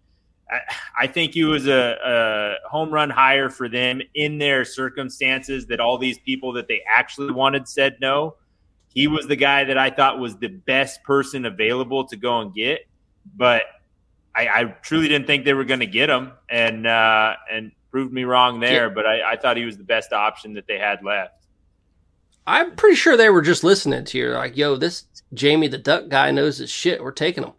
[0.51, 0.59] I,
[1.03, 5.79] I think he was a, a home run hire for them in their circumstances that
[5.79, 8.35] all these people that they actually wanted said no.
[8.89, 12.53] He was the guy that I thought was the best person available to go and
[12.53, 12.81] get.
[13.37, 13.63] But
[14.35, 18.11] I, I truly didn't think they were going to get him, and uh, and proved
[18.11, 18.87] me wrong there.
[18.87, 18.93] Yeah.
[18.93, 21.45] But I, I thought he was the best option that they had left.
[22.47, 24.29] I'm pretty sure they were just listening to you.
[24.31, 27.01] Like, yo, this Jamie the Duck guy knows his shit.
[27.01, 27.53] We're taking him.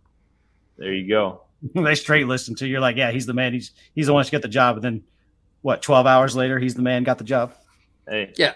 [0.76, 1.42] There you go.
[1.74, 2.72] they straight listen to you.
[2.72, 3.52] You're like, yeah, he's the man.
[3.52, 4.76] He's he's the one to get the job.
[4.76, 5.04] And then,
[5.62, 5.82] what?
[5.82, 7.02] Twelve hours later, he's the man.
[7.02, 7.54] Got the job.
[8.08, 8.54] Hey, Yeah,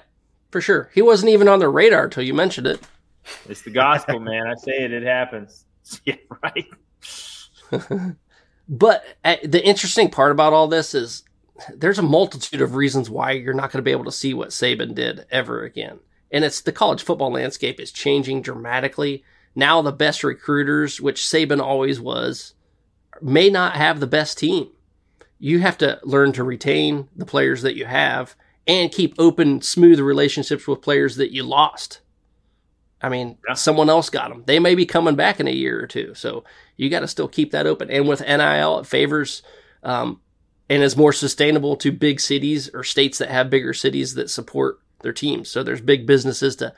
[0.50, 0.90] for sure.
[0.94, 2.80] He wasn't even on the radar until you mentioned it.
[3.48, 4.46] it's the gospel, man.
[4.46, 5.64] I say it, it happens.
[6.04, 6.68] Yeah, right.
[8.70, 11.24] But uh, the interesting part about all this is
[11.74, 14.50] there's a multitude of reasons why you're not going to be able to see what
[14.50, 15.98] Saban did ever again.
[16.30, 19.24] And it's the college football landscape is changing dramatically.
[19.56, 22.54] Now the best recruiters, which Saban always was,
[23.20, 24.68] may not have the best team.
[25.40, 28.36] You have to learn to retain the players that you have
[28.68, 32.00] and keep open, smooth relationships with players that you lost.
[33.02, 33.54] I mean, Yeah.
[33.54, 34.42] someone else got them.
[34.46, 36.12] They may be coming back in a year or two.
[36.14, 36.44] So
[36.76, 37.90] you got to still keep that open.
[37.90, 39.42] And with NIL, it favors
[39.82, 40.20] um,
[40.68, 44.80] and is more sustainable to big cities or states that have bigger cities that support
[45.02, 45.48] their teams.
[45.48, 46.74] So there's big businesses to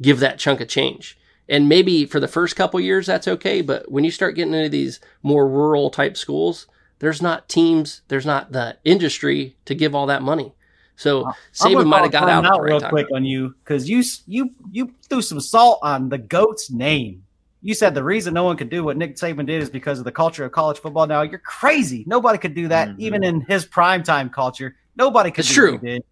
[0.00, 1.16] give that chunk of change.
[1.48, 3.60] And maybe for the first couple years, that's okay.
[3.62, 6.66] But when you start getting into these more rural type schools,
[6.98, 10.54] there's not teams, there's not the industry to give all that money.
[10.96, 12.90] So I'm Saban might have got time out real right time.
[12.90, 17.24] quick on you because you you you threw some salt on the goat's name.
[17.62, 20.04] You said the reason no one could do what Nick Saban did is because of
[20.04, 21.06] the culture of college football.
[21.06, 22.04] Now you're crazy.
[22.06, 22.98] Nobody could do that, Mhm.
[22.98, 24.76] even in his primetime culture.
[24.96, 25.40] Nobody could.
[25.44, 25.72] It's do true.
[25.72, 26.04] What he did.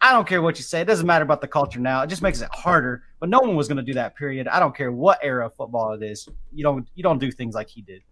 [0.00, 0.82] I don't care what you say.
[0.82, 2.02] It doesn't matter about the culture now.
[2.02, 3.02] It just makes it harder.
[3.18, 4.14] But no one was going to do that.
[4.14, 4.46] Period.
[4.46, 6.28] I don't care what era of football it is.
[6.52, 8.02] You don't you don't do things like he did.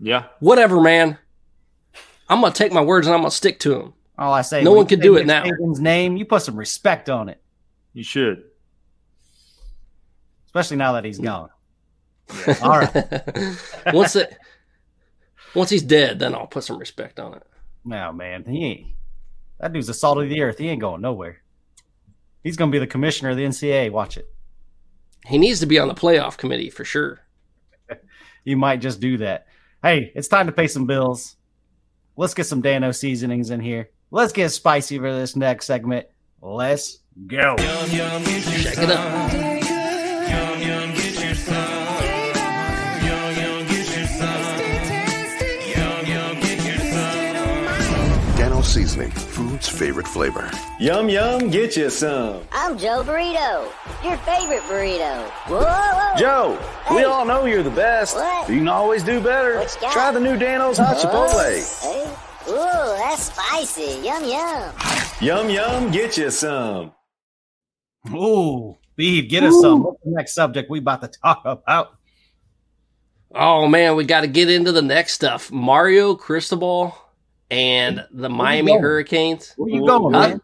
[0.00, 0.24] Yeah.
[0.40, 1.18] Whatever, man.
[2.28, 3.94] I'm going to take my words and I'm going to stick to them.
[4.18, 4.62] All I say.
[4.62, 5.44] No one can do it now.
[5.44, 6.16] Saban's name.
[6.16, 7.40] You put some respect on it,
[7.92, 8.44] You should.
[10.46, 11.48] especially now that he's gone.
[12.62, 13.22] All right.
[13.92, 14.36] once it,
[15.54, 17.42] once he's dead, then I'll put some respect on it.
[17.84, 18.86] No, man, he ain't.
[19.58, 20.58] That dude's the salt of the earth.
[20.58, 21.42] He ain't going nowhere.
[22.42, 23.90] He's going to be the commissioner of the NCAA.
[23.92, 24.28] Watch it.
[25.26, 27.20] He needs to be on the playoff committee for sure.
[28.44, 29.46] You might just do that.
[29.84, 31.36] Hey, it's time to pay some bills.
[32.16, 33.90] Let's get some Dano seasonings in here.
[34.14, 36.06] Let's get spicy for this next segment.
[36.42, 37.56] Let's go.
[37.56, 39.30] Check it out.
[48.36, 50.50] Dano Seasoning, food's favorite flavor.
[50.78, 52.42] Yum yum, get you some.
[52.52, 53.72] I'm Joe Burrito,
[54.04, 55.26] your favorite burrito.
[55.46, 56.18] Whoa, whoa.
[56.18, 56.58] Joe,
[56.94, 58.16] we all know you're the best.
[58.16, 58.50] What?
[58.50, 59.56] You can always do better.
[59.56, 59.92] What you got?
[59.94, 61.80] Try the new Dano's Hot Chipotle.
[61.80, 62.14] Hey.
[62.48, 64.00] Ooh, that's spicy.
[64.04, 64.72] Yum yum.
[65.20, 66.92] Yum yum, get you some.
[68.12, 69.84] Ooh, Beeve, get us some.
[69.84, 71.94] What's the next subject we about to talk about?
[73.34, 75.50] Oh man, we got to get into the next stuff.
[75.50, 76.94] Mario Cristobal
[77.50, 78.76] and the Miami?
[78.76, 79.54] Hurricanes.
[79.56, 80.20] Where you going, Huh?
[80.28, 80.40] man?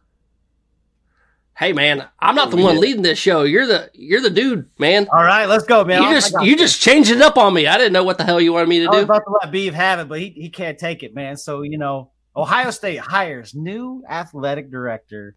[1.58, 3.42] Hey man, I'm not the one leading this show.
[3.42, 5.08] You're the you're the dude, man.
[5.12, 6.02] All right, let's go, man.
[6.02, 6.70] you I- I just you this.
[6.72, 7.66] just changed it up on me.
[7.66, 9.04] I didn't know what the hell you wanted me to I was do.
[9.04, 11.36] about to let Beeve have it, but he, he can't take it, man.
[11.36, 15.34] So, you know, Ohio State hires new athletic director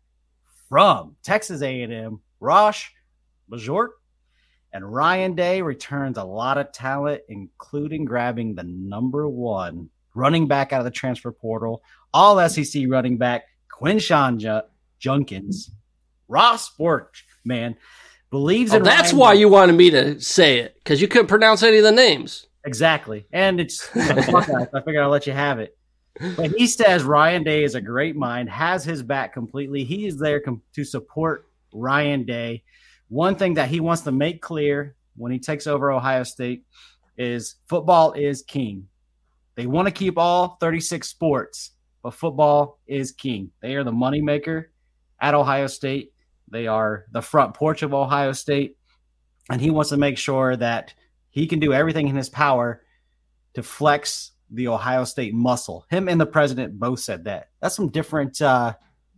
[0.70, 2.84] from Texas A&M, Ross
[3.50, 3.94] Bjork,
[4.74, 10.72] and Ryan Day returns a lot of talent, including grabbing the number one running back
[10.72, 11.82] out of the transfer portal,
[12.14, 14.68] all SEC running back, Quinshawn Ju-
[15.00, 15.72] Junkins.
[16.32, 17.14] Ross Bjork,
[17.44, 17.76] man,
[18.30, 19.40] believes Oh, in that's Ryan why Day.
[19.42, 22.48] you wanted me to say it because you couldn't pronounce any of the names.
[22.66, 23.26] Exactly.
[23.34, 25.78] And it's I figured I'll let you have it.
[26.38, 29.84] But he says Ryan Day is a great mind, has his back completely.
[29.84, 32.64] He is there com- to support Ryan Day.
[33.10, 36.64] One thing that he wants to make clear when he takes over Ohio State
[37.18, 38.88] is football is king.
[39.56, 41.72] They want to keep all 36 sports,
[42.04, 43.52] but football is king.
[43.62, 44.66] They are the moneymaker
[45.20, 46.14] at Ohio State.
[46.52, 48.78] They are the front porch of Ohio State.
[49.50, 50.94] And he wants to make sure that
[51.30, 52.84] he can do everything in his power
[53.54, 55.86] to flex the Ohio State muscle.
[55.90, 57.50] Him and the president both said that.
[57.62, 58.74] That's some different uh,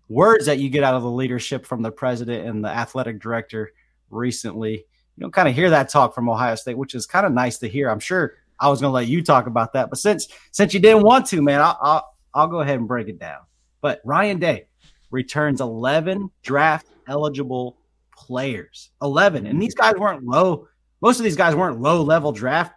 [0.07, 3.71] words that you get out of the leadership from the president and the athletic director
[4.09, 4.85] recently.
[5.15, 7.57] You don't kind of hear that talk from Ohio State, which is kind of nice
[7.59, 7.89] to hear.
[7.89, 10.79] I'm sure I was going to let you talk about that, but since since you
[10.79, 13.41] didn't want to, man, I'll, I'll I'll go ahead and break it down.
[13.81, 14.67] But Ryan Day
[15.11, 17.77] returns 11 draft eligible
[18.15, 18.91] players.
[19.01, 19.45] 11.
[19.45, 20.67] And these guys weren't low.
[21.01, 22.73] Most of these guys weren't low level draft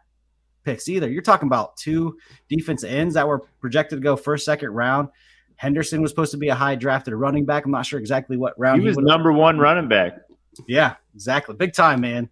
[0.64, 1.09] picks either.
[1.09, 2.16] You're talking about two
[2.49, 5.09] defense ends that were projected to go first, second round.
[5.57, 7.64] Henderson was supposed to be a high drafted running back.
[7.64, 10.18] I'm not sure exactly what round He was would've- number one running back.
[10.66, 11.55] Yeah, exactly.
[11.55, 12.29] Big time, man.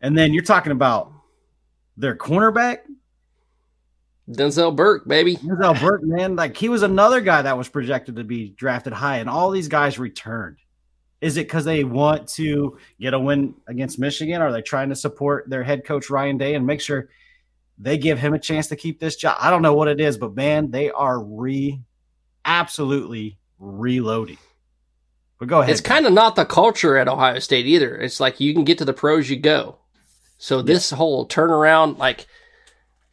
[0.00, 1.12] And then you're talking about
[1.96, 2.78] their cornerback,
[4.30, 5.36] Denzel Burke, baby.
[5.36, 6.34] Denzel Burke, man.
[6.36, 9.68] Like he was another guy that was projected to be drafted high, and all these
[9.68, 10.56] guys returned.
[11.20, 14.42] Is it because they want to get a win against Michigan?
[14.42, 17.08] Are they trying to support their head coach Ryan Day and make sure
[17.78, 19.36] they give him a chance to keep this job?
[19.40, 21.80] I don't know what it is, but man, they are re
[22.44, 24.38] absolutely reloading.
[25.38, 25.72] But go ahead.
[25.72, 27.96] It's kind of not the culture at Ohio State either.
[27.96, 29.78] It's like you can get to the pros, you go.
[30.38, 32.26] So this whole turnaround, like,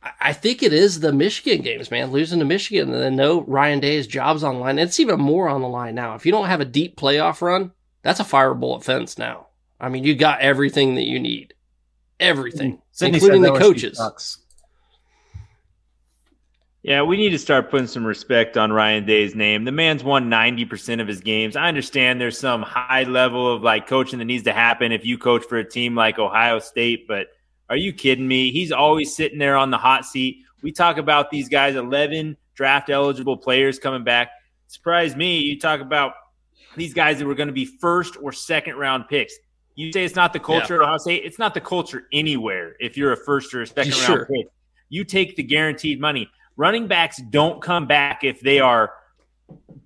[0.03, 2.11] I- I think it is the Michigan games, man.
[2.11, 4.79] Losing to Michigan and then no Ryan Day's job's on the line.
[4.79, 6.15] It's even more on the line now.
[6.15, 7.71] If you don't have a deep playoff run,
[8.01, 9.47] that's a fireable offense now.
[9.79, 11.53] I mean, you got everything that you need,
[12.19, 13.99] everything, Sydney including the coaches.
[16.83, 19.65] Yeah, we need to start putting some respect on Ryan Day's name.
[19.65, 21.55] The man's won 90% of his games.
[21.55, 25.19] I understand there's some high level of like coaching that needs to happen if you
[25.19, 27.27] coach for a team like Ohio State, but
[27.69, 28.51] are you kidding me?
[28.51, 30.39] He's always sitting there on the hot seat.
[30.63, 34.31] We talk about these guys, 11 draft eligible players coming back.
[34.67, 35.39] Surprise me.
[35.39, 36.13] You talk about
[36.75, 39.33] these guys that were going to be first or second round picks.
[39.75, 41.23] You say it's not the culture at Ohio State.
[41.23, 44.17] It's not the culture anywhere if you're a first or a second Sure.
[44.17, 44.47] round pick.
[44.89, 46.29] You take the guaranteed money.
[46.57, 48.91] Running backs don't come back if they are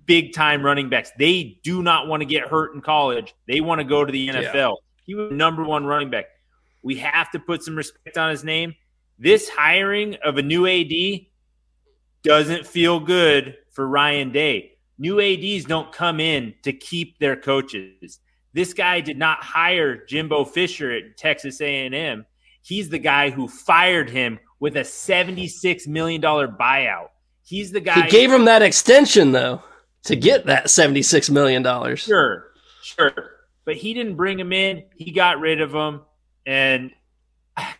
[0.04, 1.12] big time running backs.
[1.18, 3.34] They do not want to get hurt in college.
[3.46, 4.76] They want to go to the NFL.
[5.04, 6.26] He was number one running back.
[6.82, 8.74] We have to put some respect on his name.
[9.18, 11.26] This hiring of a new AD
[12.22, 14.75] doesn't feel good for Ryan Day.
[14.98, 18.20] New ADs don't come in to keep their coaches.
[18.52, 22.24] This guy did not hire Jimbo Fisher at Texas A&M.
[22.62, 27.08] He's the guy who fired him with a $76 million buyout.
[27.44, 29.62] He's the guy He gave him that extension though
[30.04, 32.00] to get that seventy six million dollars.
[32.00, 32.46] Sure,
[32.82, 33.30] sure.
[33.64, 34.84] But he didn't bring him in.
[34.96, 36.02] He got rid of him.
[36.44, 36.90] And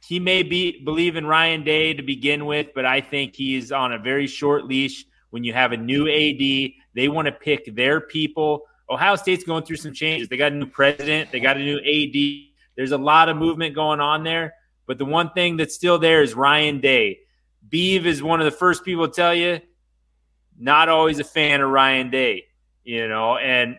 [0.06, 3.92] he may be believe in Ryan Day to begin with, but I think he's on
[3.92, 5.04] a very short leash
[5.36, 6.72] when you have a new AD.
[6.94, 8.62] They want to pick their people.
[8.88, 10.30] Ohio State's going through some changes.
[10.30, 12.48] They got a new president, they got a new AD.
[12.74, 14.54] There's a lot of movement going on there.
[14.86, 17.18] But the one thing that's still there is Ryan Day.
[17.68, 19.60] Beeve is one of the first people to tell you,
[20.58, 22.46] not always a fan of Ryan Day,
[22.82, 23.76] you know, and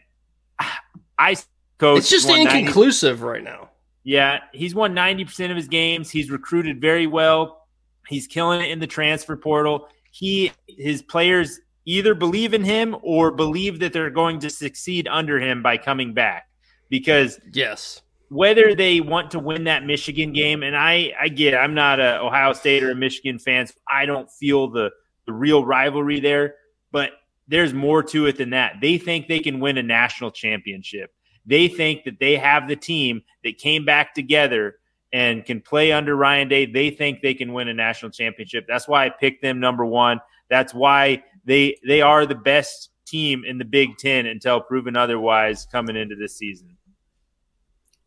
[1.18, 1.38] I
[1.80, 1.98] coach.
[1.98, 3.72] It's just won 90 inconclusive right now.
[4.04, 6.12] yeah, he's won 90% of his games.
[6.12, 7.66] He's recruited very well.
[8.08, 9.88] He's killing it in the transfer portal.
[10.18, 15.40] He his players either believe in him or believe that they're going to succeed under
[15.40, 16.48] him by coming back.
[16.90, 18.02] Because Yes.
[18.30, 22.00] whether they want to win that Michigan game, and I, I get, it, I'm not
[22.00, 24.90] a Ohio State or a Michigan fan, so I don't feel the
[25.28, 26.56] the real rivalry there.
[26.92, 27.12] But
[27.48, 28.76] there's more to it than that.
[28.82, 31.12] They think they can win a national championship.
[31.46, 34.78] They think that they have the team that came back together
[35.14, 36.66] and can play under Ryan Day.
[36.66, 38.66] They think they can win a national championship.
[38.68, 40.20] That's why I picked them number one.
[40.50, 45.66] That's why they they are the best team in the Big Ten until proven otherwise
[45.72, 46.76] coming into this season.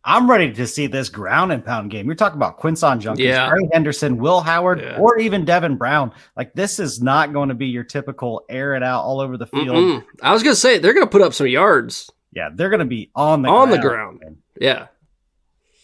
[0.03, 2.07] I'm ready to see this ground and pound game.
[2.07, 3.51] You're talking about Quinson Junkies, Yeah.
[3.51, 4.96] Trey Henderson, Will Howard, Yeah.
[4.98, 6.12] or even Devin Brown.
[6.38, 9.46] Like this is not going to be your typical air it out all over the
[9.46, 9.68] field.
[9.76, 10.05] Mm-mm.
[10.22, 12.11] I was gonna say they're gonna put up some yards.
[12.32, 14.20] Yeah, they're going to be on the On the ground.
[14.20, 14.36] ground.
[14.61, 14.86] Yeah.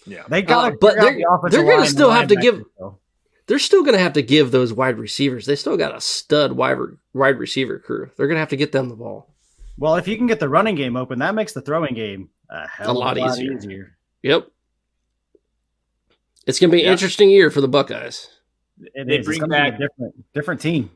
[0.07, 1.19] Yeah, they got, Uh, but they're-
[1.51, 2.99] they're gonna still have to give- Though.
[3.47, 5.47] They're still gonna have to give those wide receivers.
[5.47, 6.79] They still got a stud wide
[7.13, 8.11] wide receiver crew.
[8.17, 9.35] They're gonna have to get them the ball.
[9.79, 12.67] Well, if you can get the running game open, that makes the throwing game a
[12.67, 13.53] hell A lot lot easier.
[13.53, 13.99] easier.
[14.23, 14.49] Yep.
[16.47, 18.29] It's gonna be an interesting year for the Buckeyes.
[18.81, 19.27] It They is.
[19.27, 20.91] Bring gonna be a back- different different team.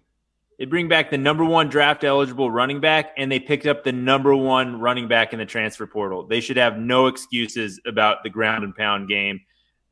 [0.60, 3.92] They bring back the number one draft eligible running back, and they picked up the
[3.92, 6.26] number one running back in the transfer portal.
[6.26, 9.40] They should have no excuses about the ground and pound game.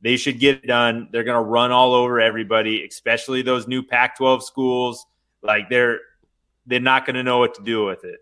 [0.01, 1.09] They should get it done.
[1.11, 5.07] They're going to run all over everybody, especially those new Pac-12 schools.
[5.41, 6.01] Like they're
[6.67, 8.19] they're not going to know what to do with it.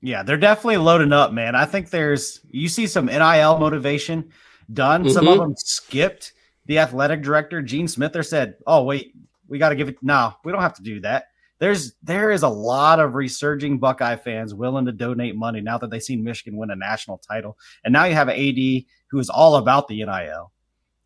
[0.00, 1.56] Yeah, they're definitely loading up, man.
[1.56, 4.30] I think there's you see some NIL motivation
[4.72, 5.10] done.
[5.10, 5.40] Some of Mhm.
[5.40, 6.34] them skipped
[6.66, 9.12] the athletic director, Gene Smith, there said, Oh, wait,
[9.48, 9.96] we got to give it.
[10.02, 11.26] No, we don't have to do that.
[11.58, 15.90] There's there is a lot of resurging Buckeye fans willing to donate money now that
[15.90, 19.30] they've seen Michigan win a national title, and now you have an AD who is
[19.30, 20.52] all about the NIL.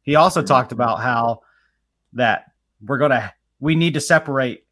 [0.03, 0.49] He also mm-hmm.
[0.49, 1.43] talked about how
[2.15, 2.47] that
[2.85, 4.65] we're gonna we need to separate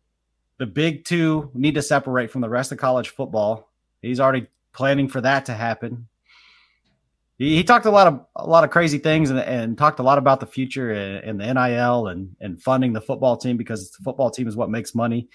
[0.59, 3.71] the big two need to separate from the rest of college football.
[4.03, 6.09] He's already planning for that to happen.
[7.39, 10.03] He, he talked a lot of a lot of crazy things and, and talked a
[10.03, 13.91] lot about the future and, and the NIL and and funding the football team because
[13.93, 15.29] the football team is what makes money.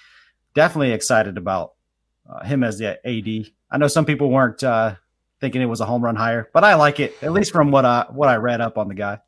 [0.54, 1.74] Definitely excited about
[2.30, 3.52] uh, him as the AD.
[3.72, 4.96] I know some people weren't uh,
[5.40, 7.86] thinking it was a home run hire, but I like it at least from what
[7.86, 9.20] I what I read up on the guy.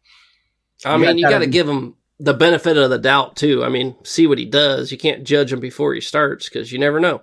[0.84, 3.64] I You mean, you got to give him the benefit of the doubt too.
[3.64, 4.92] I mean, see what he does.
[4.92, 7.22] You can't judge him before he starts because you never know.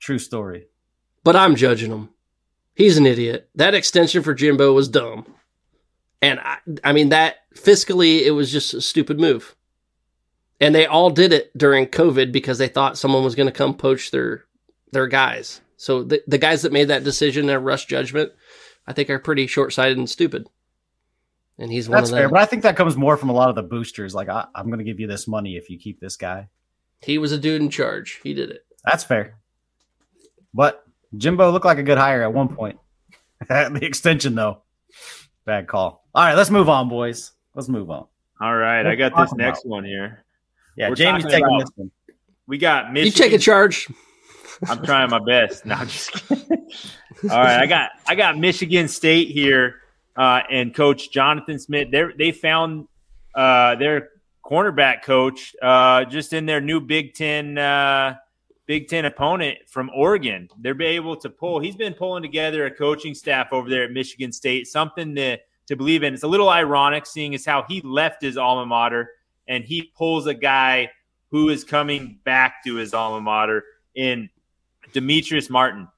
[0.00, 0.68] True story.
[1.24, 2.10] But I'm judging him.
[2.76, 3.48] He's an idiot.
[3.54, 5.26] That extension for Jimbo was dumb,
[6.20, 9.56] and I, I mean that fiscally it was just a stupid move.
[10.60, 13.74] And they all did it during COVID because they thought someone was going to come
[13.74, 14.44] poach their
[14.92, 15.62] their guys.
[15.78, 18.32] So the the guys that made that decision and rush judgment,
[18.86, 20.46] I think, are pretty short sighted and stupid.
[21.58, 23.48] And he's one That's of fair, but I think that comes more from a lot
[23.48, 24.14] of the boosters.
[24.14, 26.48] Like, I, I'm going to give you this money if you keep this guy.
[27.00, 28.20] He was a dude in charge.
[28.22, 28.66] He did it.
[28.84, 29.38] That's fair.
[30.52, 30.85] But
[31.16, 32.78] Jimbo looked like a good hire at one point.
[33.48, 34.62] the extension, though,
[35.44, 36.04] bad call.
[36.14, 37.32] All right, let's move on, boys.
[37.54, 38.06] Let's move on.
[38.40, 40.24] All right, I got this next about- one here.
[40.76, 41.90] Yeah, We're Jamie's taking about- this one.
[42.46, 42.96] We got Michigan.
[42.96, 43.30] You Michigan.
[43.30, 43.88] take a charge.
[44.68, 45.66] I'm trying my best.
[45.66, 46.46] No, I'm just kidding.
[47.30, 49.76] All right, I got I got Michigan State here,
[50.16, 51.90] uh, and Coach Jonathan Smith.
[51.90, 52.86] They they found
[53.34, 54.10] uh, their
[54.44, 58.16] cornerback coach uh, just in their new Big Ten uh,
[58.66, 60.48] Big Ten opponent from Oregon.
[60.58, 61.60] They're able to pull.
[61.60, 64.66] He's been pulling together a coaching staff over there at Michigan State.
[64.66, 66.14] Something to to believe in.
[66.14, 69.10] It's a little ironic, seeing as how he left his alma mater
[69.48, 70.90] and he pulls a guy
[71.30, 73.64] who is coming back to his alma mater
[73.94, 74.28] in
[74.92, 75.88] Demetrice Martin.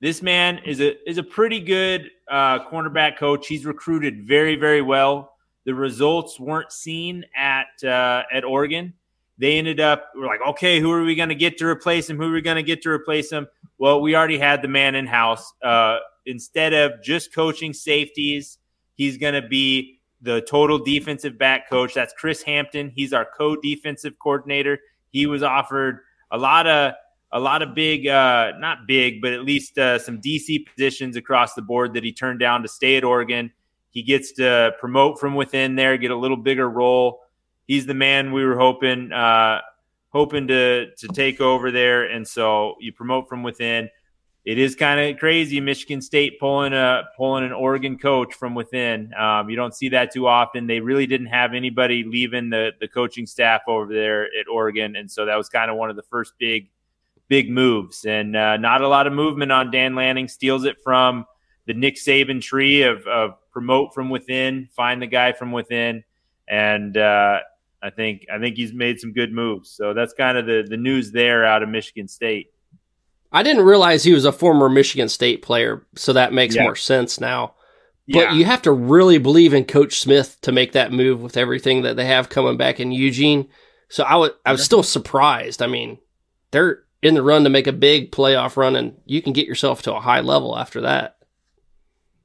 [0.00, 3.46] This man is a is a pretty good uh, cornerback coach.
[3.46, 5.34] He's recruited very very well.
[5.64, 8.94] The results weren't seen at uh, at Oregon.
[9.40, 12.18] They ended up we're like, okay, who are we going to get to replace him?
[12.18, 13.48] Who are we going to get to replace him?
[13.78, 15.50] Well, we already had the man in house.
[15.62, 18.58] Uh, instead of just coaching safeties,
[18.94, 21.94] he's going to be the total defensive back coach.
[21.94, 22.92] That's Chris Hampton.
[22.94, 24.78] He's our co-defensive coordinator.
[25.10, 26.92] He was offered a lot of
[27.32, 31.54] a lot of big, uh, not big, but at least uh, some DC positions across
[31.54, 33.52] the board that he turned down to stay at Oregon.
[33.90, 37.20] He gets to promote from within there, get a little bigger role.
[37.70, 39.60] He's the man we were hoping uh,
[40.08, 43.88] hoping to to take over there, and so you promote from within.
[44.44, 49.14] It is kind of crazy, Michigan State pulling a pulling an Oregon coach from within.
[49.16, 50.66] Um, you don't see that too often.
[50.66, 55.08] They really didn't have anybody leaving the the coaching staff over there at Oregon, and
[55.08, 56.70] so that was kind of one of the first big
[57.28, 60.26] big moves, and uh, not a lot of movement on Dan Lanning.
[60.26, 61.24] Steals it from
[61.66, 66.02] the Nick Saban tree of, of promote from within, find the guy from within,
[66.48, 67.38] and uh,
[67.82, 69.70] I think I think he's made some good moves.
[69.70, 72.52] So that's kind of the the news there out of Michigan State.
[73.32, 76.64] I didn't realize he was a former Michigan State player, so that makes Yeah.
[76.64, 77.54] more sense now.
[78.06, 78.26] Yeah.
[78.26, 81.82] But you have to really believe in Coach Smith to make that move with everything
[81.82, 83.48] that they have coming back in Eugene.
[83.88, 85.62] So I was I was still surprised.
[85.62, 85.98] I mean,
[86.50, 89.80] they're in the run to make a big playoff run, and you can get yourself
[89.82, 91.16] to a high level after that.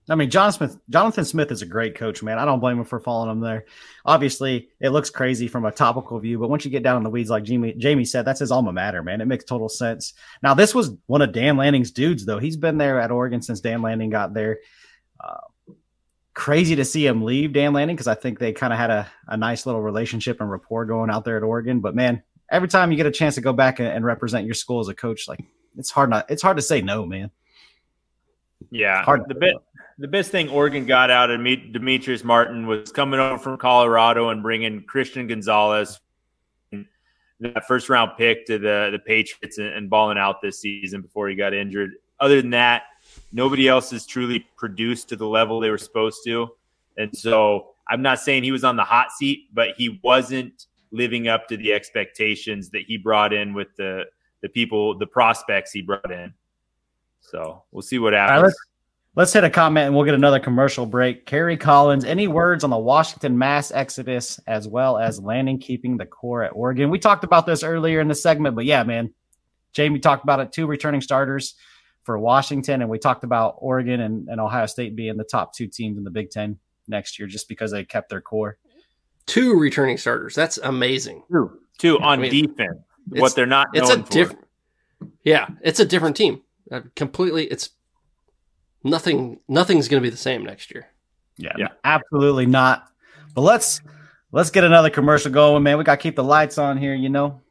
[0.08, 2.38] I mean, John Smith, Jonathan Smith is a great coach, man.
[2.38, 3.66] I don't blame him for following him there.
[4.06, 7.10] Obviously, it looks crazy from a topical view, but once you get down in the
[7.10, 9.20] weeds, like Jamie, Jamie said, that's his alma mater, man.
[9.20, 10.14] It makes total sense.
[10.44, 12.38] Now, this was one of Dan Lanning's dudes, though.
[12.38, 14.60] He's been there at Oregon since Dan Lanning got there.
[15.20, 15.74] Uh,
[16.36, 19.08] crazy to see him leave Dan Lanning because I think they kind of had a,
[19.28, 21.80] a nice little relationship and rapport going out there at Oregon.
[21.80, 24.54] But man, every time you get a chance to go back and, and represent your
[24.54, 25.44] school as a coach, like
[25.78, 27.32] it's hard not it's hard to say no, man.
[28.70, 29.62] Yeah, Hard to the bit no.
[29.98, 34.30] The best thing Oregon got out of Me- Demetrice Martin was coming over from Colorado
[34.30, 36.00] and bringing Christian Gonzalez,
[37.40, 41.30] that first round pick to the the Patriots, and, and balling out this season before
[41.30, 41.92] he got injured.
[42.20, 42.84] Other than that,
[43.32, 46.50] nobody else has truly produced to the level they were supposed to,
[46.98, 51.28] and so I'm not saying he was on the hot seat, but he wasn't living
[51.28, 54.06] up to the expectations that he brought in with the
[54.42, 56.34] the people, the prospects he brought in.
[57.22, 58.54] So we'll see what happens.
[59.16, 61.26] Let's let's hit a comment and we'll get another commercial break.
[61.26, 66.06] Kerry Collins, any words on the Washington mass exodus as well as landing keeping the
[66.06, 66.90] core at Oregon?
[66.90, 69.14] We talked about this earlier in the segment, but yeah, man,
[69.74, 70.52] Jamie talked about it.
[70.52, 71.56] Two returning starters
[72.04, 75.68] for Washington, and we talked about Oregon and, and Ohio State being the top two
[75.68, 78.58] teams in the Big Ten next year just because they kept their core.
[79.26, 80.36] Two returning starters.
[80.36, 81.24] That's amazing.
[81.32, 82.80] Two, two on I mean, defense.
[83.10, 84.12] What they're not It's a known for.
[84.12, 84.48] different.
[85.24, 86.42] Yeah, it's a different team.
[86.72, 87.46] Uh, completely.
[87.46, 87.72] It's
[88.86, 89.40] nothing.
[89.50, 90.88] Nothing's going to be the same next year.
[91.38, 91.68] Yeah, Yeah.
[91.84, 92.88] absolutely not.
[93.34, 93.82] But let's
[94.32, 95.78] let's get another commercial going, man.
[95.78, 97.42] We got to keep the lights on here, you know.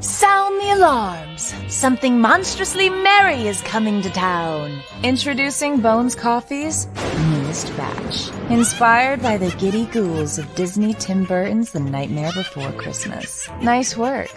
[0.00, 1.54] Sound the alarms.
[1.68, 4.78] Something monstrously merry is coming to town.
[5.02, 6.86] Introducing Bones Coffee's
[7.30, 8.28] newest batch.
[8.50, 13.48] Inspired by the giddy ghouls of Disney Tim Burton's The Nightmare Before Christmas.
[13.62, 14.28] Nice work,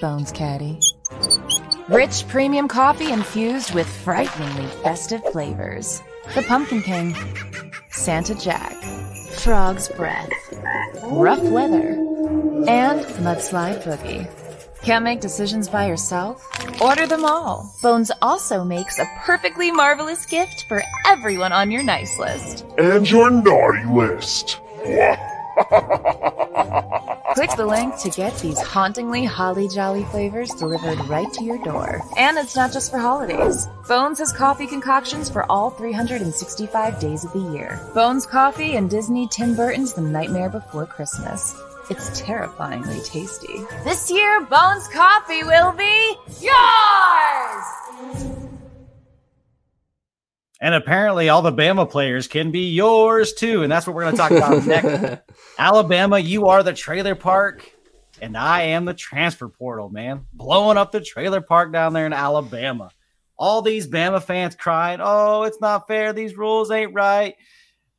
[0.00, 0.78] Bones Caddy.
[1.88, 6.02] Rich premium coffee infused with frighteningly festive flavors.
[6.34, 7.16] The Pumpkin King,
[7.90, 8.74] Santa Jack,
[9.32, 10.30] Frog's Breath,
[11.04, 11.94] Rough Weather,
[12.68, 14.28] and Mudslide Boogie.
[14.82, 16.46] Can't make decisions by yourself?
[16.82, 17.74] Order them all.
[17.82, 22.66] Bones also makes a perfectly marvelous gift for everyone on your nice list.
[22.76, 24.60] And your naughty list.
[27.34, 32.00] Click the link to get these hauntingly holly jolly flavors delivered right to your door.
[32.16, 33.68] And it's not just for holidays.
[33.86, 37.80] Bones has coffee concoctions for all 365 days of the year.
[37.94, 41.54] Bones Coffee and Disney Tim Burton's The Nightmare Before Christmas.
[41.90, 43.64] It's terrifyingly tasty.
[43.84, 45.97] This year, Bones Coffee will be
[50.60, 54.16] And apparently, all the Bama players can be yours too, and that's what we're going
[54.16, 55.22] to talk about next.
[55.58, 57.70] Alabama, you are the trailer park,
[58.20, 60.26] and I am the transfer portal, man.
[60.32, 62.90] Blowing up the trailer park down there in Alabama.
[63.36, 66.12] All these Bama fans crying, "Oh, it's not fair.
[66.12, 67.36] These rules ain't right.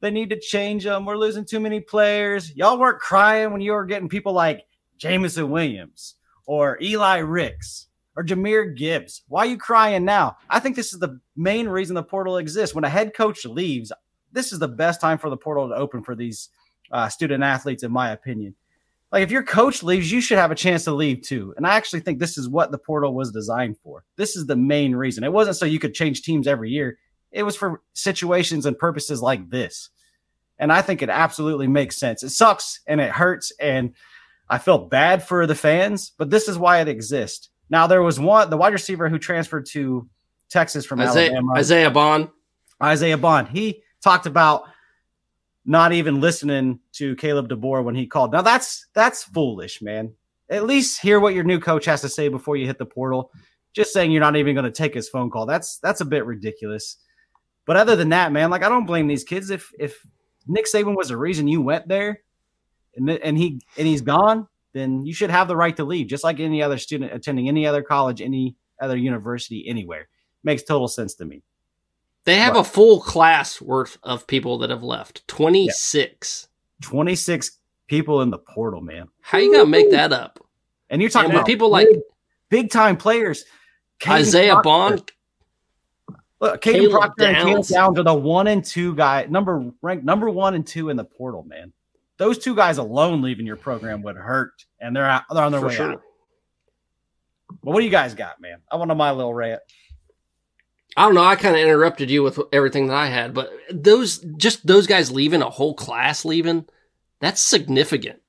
[0.02, 1.06] They need to change them.
[1.06, 4.66] We're losing too many players." Y'all weren't crying when you were getting people like
[4.98, 7.88] Jameson Williams or Eli Ricks
[8.20, 9.24] or Jahmyr Gibbs.
[9.30, 10.36] Why are you crying now?
[10.50, 12.76] I think this is the main reason the portal exists.
[12.76, 13.94] When a head coach leaves,
[14.34, 16.50] this is the best time for the portal to open for these
[16.92, 18.56] uh, student athletes, in my opinion.
[19.10, 21.54] Like if your coach leaves, you should have a chance to leave too.
[21.56, 24.04] And I actually think this is what the portal was designed for.
[24.18, 25.24] This is the main reason.
[25.24, 26.98] It wasn't so you could change teams every year.
[27.32, 29.92] It was for situations and purposes like this.
[30.58, 32.22] And I think it absolutely makes sense.
[32.22, 33.94] It sucks and it hurts and
[34.50, 37.50] I feel bad for the fans, but this is why it exists.
[37.70, 40.08] Now there was one the wide receiver who transferred to
[40.50, 41.54] Texas from Isaiah, Alabama.
[41.58, 42.30] Isaiah Bond.
[42.82, 43.50] Isaiah Bond.
[43.50, 44.64] He talked about
[45.66, 48.32] not even listening to Caleb DeBoer when he called.
[48.32, 50.14] Now that's that's foolish, man.
[50.50, 53.32] At least hear what your new coach has to say before you hit the portal.
[53.74, 55.46] Just saying you're not even going to take his phone call.
[55.46, 56.98] That's that's a bit ridiculous.
[57.66, 59.52] But other than that, man, like I don't blame these kids.
[59.52, 60.04] If if
[60.48, 62.22] Nick Saban was the reason you went there,
[62.96, 66.24] and and he and he's gone, then you should have the right to leave, just
[66.24, 70.08] like any other student attending any other college, any other university, anywhere.
[70.44, 71.44] Makes total sense to me.
[72.26, 75.28] They have a full class worth of people that have left.
[75.28, 76.48] 26.
[76.82, 79.08] 26 people in the portal, man.
[79.22, 80.40] How you going to make that up?
[80.90, 82.00] And you're talking And about people like big,
[82.50, 83.46] big time players.
[84.00, 84.64] Kadyn Isaiah Proctor.
[84.64, 85.12] Bond.
[86.40, 87.68] Look, Kadyn Proctor and Downs.
[87.70, 91.04] Downs are the one and two guy, number ranked number one and two in the
[91.04, 91.74] portal, man.
[92.20, 95.62] Those two guys alone leaving your program would hurt, and they're out, they're on their
[95.62, 95.92] For way sure.
[95.94, 96.02] out.
[97.64, 98.60] But what do you guys got, man?
[98.72, 99.62] I want to my little rant.
[100.98, 101.24] I don't know.
[101.24, 105.12] I kind of interrupted you with everything that I had, but those just those guys
[105.12, 106.66] leaving a whole class leaving,
[107.22, 108.22] that's significant.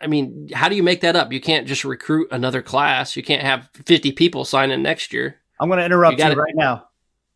[0.00, 1.32] I mean, how do you make that up?
[1.32, 3.16] You can't just recruit another class.
[3.16, 5.36] You can't have 50 people sign in next year.
[5.58, 6.88] I'm going to interrupt You you, right now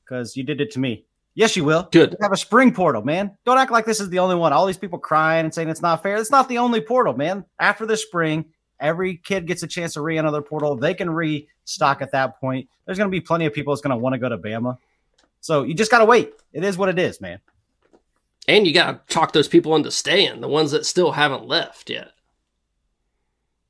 [0.05, 1.05] because you did it to me.
[1.35, 1.89] Yes, you will.
[1.91, 2.13] Good.
[2.13, 3.37] You have a spring portal, man.
[3.45, 4.53] Don't act like this is the only one.
[4.53, 6.17] All these people crying and saying it's not fair.
[6.17, 7.45] It's not the only portal, man.
[7.59, 8.45] After the spring,
[8.79, 10.77] every kid gets a chance to re-enter their portal.
[10.77, 12.69] They can restock at that point.
[12.87, 14.79] There's going to be plenty of people that's going to want to go to Bama.
[15.41, 16.33] So you just got to wait.
[16.53, 17.41] It is what it is, man.
[18.47, 21.91] And you got to talk those people into staying, the ones that still haven't left
[21.91, 22.13] yet.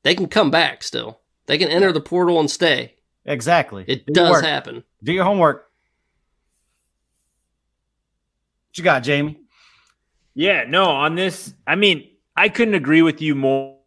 [0.02, 1.20] They can come back still.
[1.46, 2.94] They can enter the portal and stay.
[3.24, 3.84] Exactly.
[3.88, 4.84] It Do does happen.
[5.02, 5.70] Do your homework.
[8.74, 9.38] What you got, Jamie?
[10.34, 13.78] Yeah, no, on this, I mean, I couldn't agree with you more.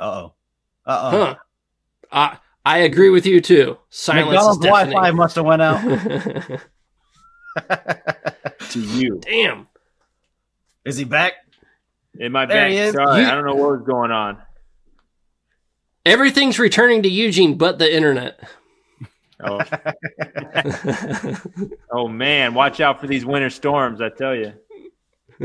[0.00, 0.32] Uh oh.
[0.84, 1.10] Uh oh.
[1.10, 1.34] Huh.
[2.10, 3.78] I I agree with you too.
[3.88, 4.66] Silence McDonald's.
[4.66, 5.80] Wi-Fi must have went out.
[8.70, 9.20] to you.
[9.20, 9.68] Damn.
[10.84, 11.34] Is he back?
[12.18, 12.72] In my There back.
[12.72, 12.90] he.
[12.90, 14.38] Sorry, You- I don't know what was going on.
[16.04, 18.40] Everything's returning to Eugene but the internet.
[19.44, 19.60] Oh,
[21.92, 24.54] oh man, watch out for these winter storms, I tell you.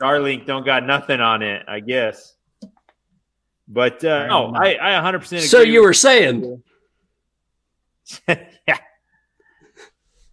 [0.00, 2.34] Starlink don't got nothing on it, I guess.
[3.68, 5.40] But uh, no, I, I 100% agree.
[5.40, 6.62] so you were saying
[8.28, 8.78] yeah.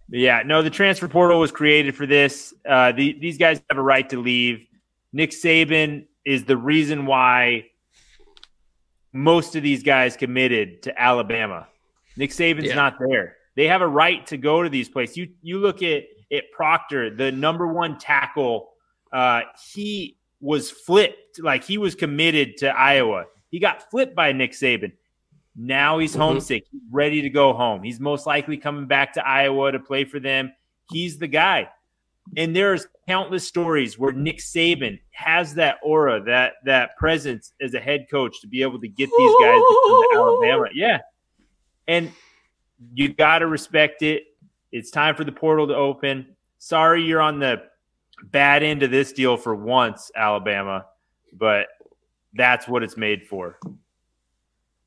[0.10, 2.54] Yeah, no, the transfer portal was created for this.
[2.68, 4.68] Uh, the, these guys have a right to leave.
[5.12, 7.66] Nick Saban is the reason why
[9.12, 11.68] most of these guys committed to Alabama.
[12.18, 12.76] Nick Saban's Yeah.
[12.76, 13.38] not there.
[13.56, 15.18] They have a right to go to these places.
[15.18, 18.70] You you look at at Proctor, the number one tackle.
[19.12, 19.42] Uh,
[19.74, 23.26] he was flipped, like he was committed to Iowa.
[23.52, 24.92] He got flipped by Nick Saban.
[25.56, 26.20] Now he's Mhm.
[26.20, 27.84] homesick, He's ready to go home.
[27.84, 30.52] He's most likely coming back to Iowa to play for them.
[30.92, 31.70] He's the guy.
[32.36, 37.80] And there's countless stories where Nick Saban has that aura, that that presence as a
[37.80, 40.70] head coach to be able to get these guys to come to Alabama.
[40.74, 41.00] Yeah.
[41.88, 42.12] And
[42.94, 44.24] you got to respect it.
[44.72, 46.36] It's time for the portal to open.
[46.58, 47.64] Sorry you're on the
[48.24, 50.86] bad end of this deal for once, Alabama,
[51.32, 51.68] but
[52.34, 53.60] that's what it's made for.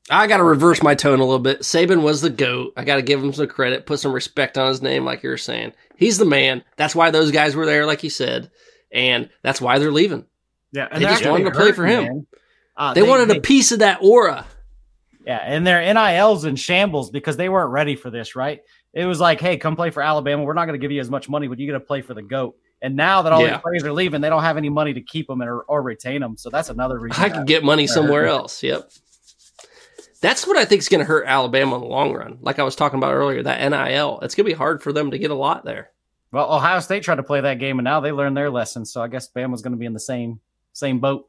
[0.09, 1.61] I got to reverse my tone a little bit.
[1.61, 2.73] Saban was the goat.
[2.77, 5.29] I got to give him some credit, put some respect on his name, like you
[5.29, 5.73] were saying.
[5.97, 6.63] He's the man.
[6.77, 8.49] That's why those guys were there, like you said,
[8.91, 10.25] and that's why they're leaving.
[10.71, 12.03] Yeah, They they're just wanted to play for him.
[12.03, 12.27] man.
[12.75, 14.45] Uh, they, wanted a piece of that aura.
[15.27, 18.61] Yeah, and their NILs in shambles because they weren't ready for this, right?
[18.93, 20.43] It was like, hey, come play for Alabama.
[20.43, 22.13] We're not going to give you as much money, but you're going to play for
[22.13, 22.55] the GOAT.
[22.81, 23.55] And now that all Yeah.
[23.55, 26.21] these players are leaving, they don't have any money to keep them or, or retain
[26.21, 26.37] them.
[26.37, 27.21] So that's another reason.
[27.21, 28.63] I could get money somewhere else.
[28.63, 28.89] Yep.
[30.21, 32.37] That's what I think is going to hurt Alabama in the long run.
[32.41, 34.19] Like I was talking about earlier, that NIL.
[34.21, 35.91] It's going to be hard for them to get a lot there.
[36.31, 38.85] Well, Ohio State tried to play that game, and now they learned their lesson.
[38.85, 40.39] So I guess Bama's going to be in the same
[40.73, 41.27] same boat.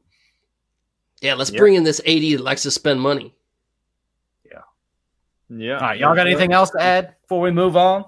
[1.21, 1.59] Yeah, let's Yep.
[1.59, 3.35] bring in this 80 that likes to spend money.
[5.49, 5.75] Yeah.
[5.75, 8.05] All right, y'all got anything else to add before we move on?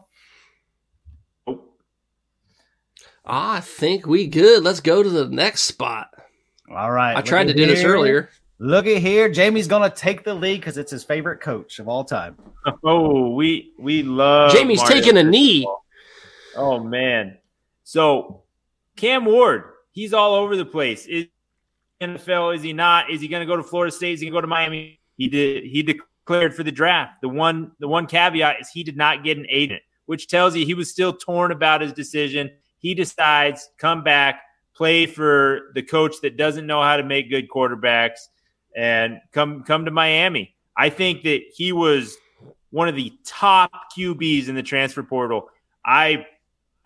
[3.26, 4.64] I think we good.
[4.64, 6.10] Let's go to the next spot.
[6.70, 7.16] All right.
[7.16, 8.30] I tried to do at this earlier.
[8.60, 9.30] Look at here.
[9.30, 12.38] Jamie's going to take the lead because it's his favorite coach of all time.
[12.84, 15.68] Oh, we we love Jamie's Mario taking a knee.
[16.56, 17.40] Oh man.
[17.84, 18.44] So
[18.96, 21.08] Cam Ward, he's all over the place.
[21.08, 21.26] Is
[22.00, 22.56] NFL?
[22.56, 23.10] Is he not?
[23.10, 24.14] Is he going to go to Florida State?
[24.14, 25.00] Is he going to go to Miami?
[25.18, 25.64] He did.
[25.64, 26.08] He declared
[26.54, 27.22] for the draft.
[27.22, 30.66] The one the one caveat is he did not get an agent, which tells you
[30.66, 32.52] he was still torn about his decision.
[32.78, 34.42] He decides come back,
[34.74, 38.20] play for the coach that doesn't know how to make good quarterbacks,
[38.76, 40.56] and come come to Miami.
[40.76, 42.18] I think that he was
[42.72, 45.50] one of the top QBs in the transfer portal.
[45.86, 46.26] I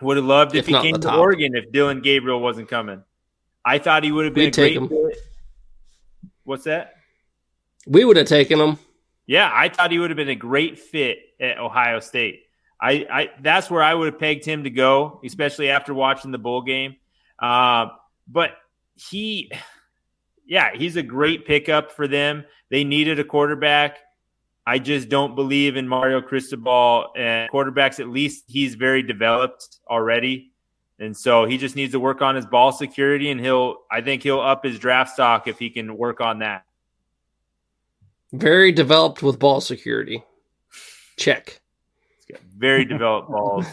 [0.02, 1.16] would have loved if, If he came to.
[1.16, 3.04] Oregon if Dillon Gabriel wasn't coming.
[3.64, 5.12] I thought he would have been We'd a take great him.
[6.44, 6.96] What's that?
[7.88, 8.80] We would have taken them.
[9.28, 12.44] Yeah, I thought he would have been a great fit at Ohio State.
[12.80, 16.38] I, I that's where I would have pegged him to go, especially after watching the
[16.38, 16.96] bowl game.
[17.40, 17.92] Um,
[18.28, 18.52] but
[18.96, 19.52] he,
[20.46, 22.46] yeah, he's a great pickup for them.
[22.70, 23.98] They needed a quarterback.
[24.68, 28.00] I just don't believe in Mario Cristobal and quarterbacks.
[28.00, 30.54] At least he's very developed already,
[31.00, 33.30] and so he just needs to work on his ball security.
[33.30, 36.64] And he'll, I think, he'll up his draft stock if he can work on that.
[38.40, 40.24] Very developed with ball security.
[41.18, 41.62] Check.
[42.28, 43.68] He's got very developed balls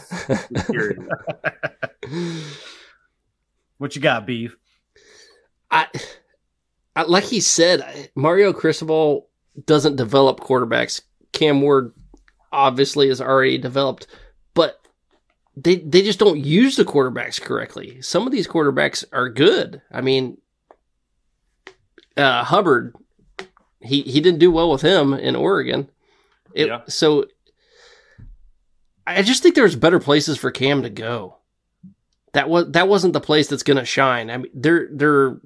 [0.55, 1.01] security.
[3.83, 4.55] What you got, Beef?
[5.69, 5.87] I,
[6.95, 9.27] I like he said, Mario Cristobal
[9.65, 11.01] doesn't develop quarterbacks.
[11.33, 11.93] Cam Ward
[12.53, 14.07] obviously is already developed,
[14.53, 14.79] but
[15.57, 18.01] they they just don't use the quarterbacks correctly.
[18.01, 19.81] Some of these quarterbacks are good.
[19.91, 20.37] I mean,
[22.15, 22.93] uh, Herbert,
[23.83, 25.89] he he didn't do well with him in Oregon.
[26.53, 26.81] It, Yeah.
[26.87, 27.25] So
[29.05, 31.37] I just think there's better places for Cam to go.
[32.33, 34.29] That was that wasn't the place that's going to shine.
[34.29, 35.39] I mean, they're they're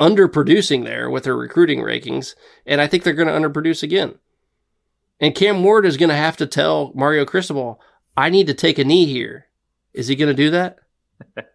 [0.00, 2.34] underproducing there with their recruiting rankings,
[2.66, 4.16] and I think they're going to underproduce again.
[5.20, 7.80] And Cam Ward is going to have to tell Mario Cristobal,
[8.16, 9.46] "I need to take a knee here."
[9.92, 10.78] Is he going to do that?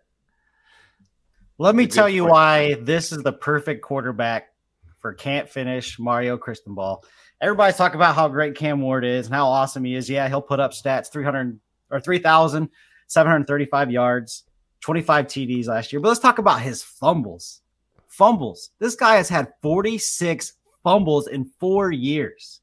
[1.57, 2.31] Let me tell you point.
[2.31, 4.48] why this is the perfect quarterback
[4.99, 7.03] for can't finish Mario Cristobal.
[7.41, 10.09] Everybody's talking about how great Cam Ward is and how awesome he is.
[10.09, 14.43] Yeah, he'll put up stats 300 or 3,735 yards,
[14.81, 15.99] 25 TDs last year.
[16.01, 17.61] But let's talk about his fumbles.
[18.07, 18.71] Fumbles.
[18.79, 22.61] This guy has had 46 fumbles in four years.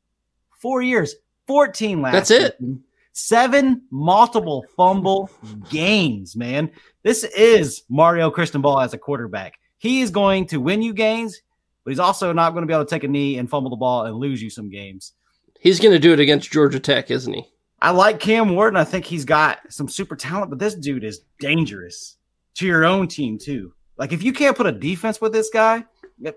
[0.59, 1.14] Four years,
[1.47, 2.57] 14 last That's it.
[2.59, 2.82] season.
[3.12, 5.30] Seven multiple fumble
[5.70, 6.70] games, man.
[7.03, 9.59] This is Mario Cristobal as a quarterback.
[9.78, 11.41] He is going to win you games,
[11.87, 13.76] but he's also not going to be able to take a knee and fumble the
[13.76, 15.12] ball and lose you some games.
[15.61, 17.47] He's going to do it against Georgia Tech, isn't he?
[17.80, 21.05] I like Cam Ward, and I think he's got some super talent, but this dude
[21.05, 22.16] is dangerous
[22.57, 23.72] to your own team too.
[23.97, 25.84] Like if you can't put a defense with this guy,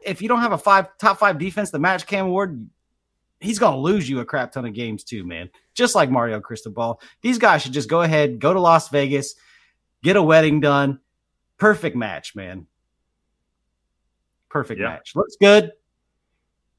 [0.06, 2.70] if- you don't have a five top five defense to match Cam Ward,
[3.39, 5.50] he's going to lose you a crap ton of games too, man.
[5.74, 7.02] Just like Mario Cristobal.
[7.24, 9.34] These guys should just go ahead, go to Las Vegas,
[10.04, 11.00] get a wedding done.
[11.58, 12.68] Perfect match, man.
[14.50, 14.89] Perfect Yeah.
[14.89, 15.12] match.
[15.16, 15.72] Looks good.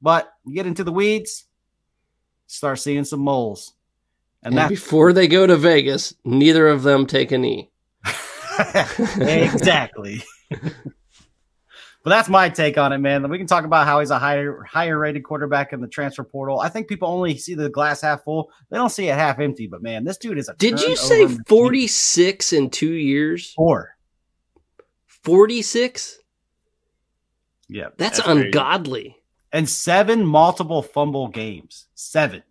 [0.01, 1.45] But you get into the weeds,
[2.47, 3.73] start seeing some moles.
[4.43, 7.71] And And before they go to Vegas, neither of them take a knee.
[9.19, 10.23] exactly.
[10.49, 13.29] but that's my take on it, man.
[13.29, 16.59] We can talk about how he's a higher higher rated quarterback in the transfer portal.
[16.59, 19.67] I think people only see the glass half full; they don't see it half empty.
[19.67, 20.55] But man, this dude is a.
[20.55, 23.53] Did you say 46 in two years?
[23.53, 23.95] four?
[25.23, 26.17] 46?
[27.73, 29.15] Yeah, That's, That's ungodly.
[29.53, 31.87] and seven multiple fumble games.
[31.95, 32.43] Seven,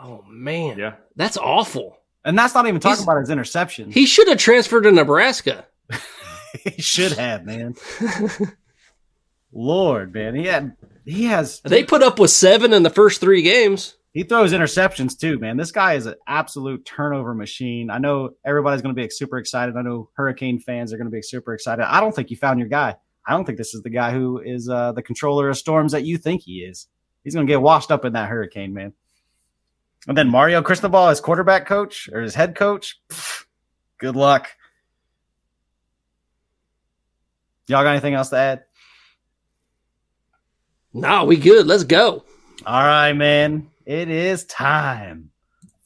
[0.00, 0.78] Oh, man.
[0.78, 0.94] Yeah.
[1.16, 1.98] That's awful.
[2.24, 3.90] and that's not even talking He's- about his interception.
[3.92, 5.64] He should have transferred to Nebraska.
[6.64, 7.74] he should have, man.
[9.52, 13.42] Lord, man, he had he has They put up with seven in the first three
[13.42, 13.96] games.
[14.12, 15.56] He throws interceptions too, man.
[15.56, 17.90] This guy is an absolute turnover machine.
[17.90, 19.76] I know everybody's going to be super excited.
[19.76, 21.82] I know Hurricane fans are going to be super excited.
[21.84, 22.96] I don't think you found your guy.
[23.28, 26.04] I don't think this is the guy who is uh, the controller of storms that
[26.04, 26.88] you think he is.
[27.24, 28.94] He's going to get washed up in that hurricane, man.
[30.06, 32.98] And then Mario Cristobal as quarterback coach or his head coach.
[33.98, 34.48] Good luck.
[37.66, 38.64] Y'all got anything else to add?
[40.94, 41.66] Nah, we good.
[41.66, 42.24] Let's go.
[42.64, 43.68] All right, man.
[43.84, 45.30] It is time.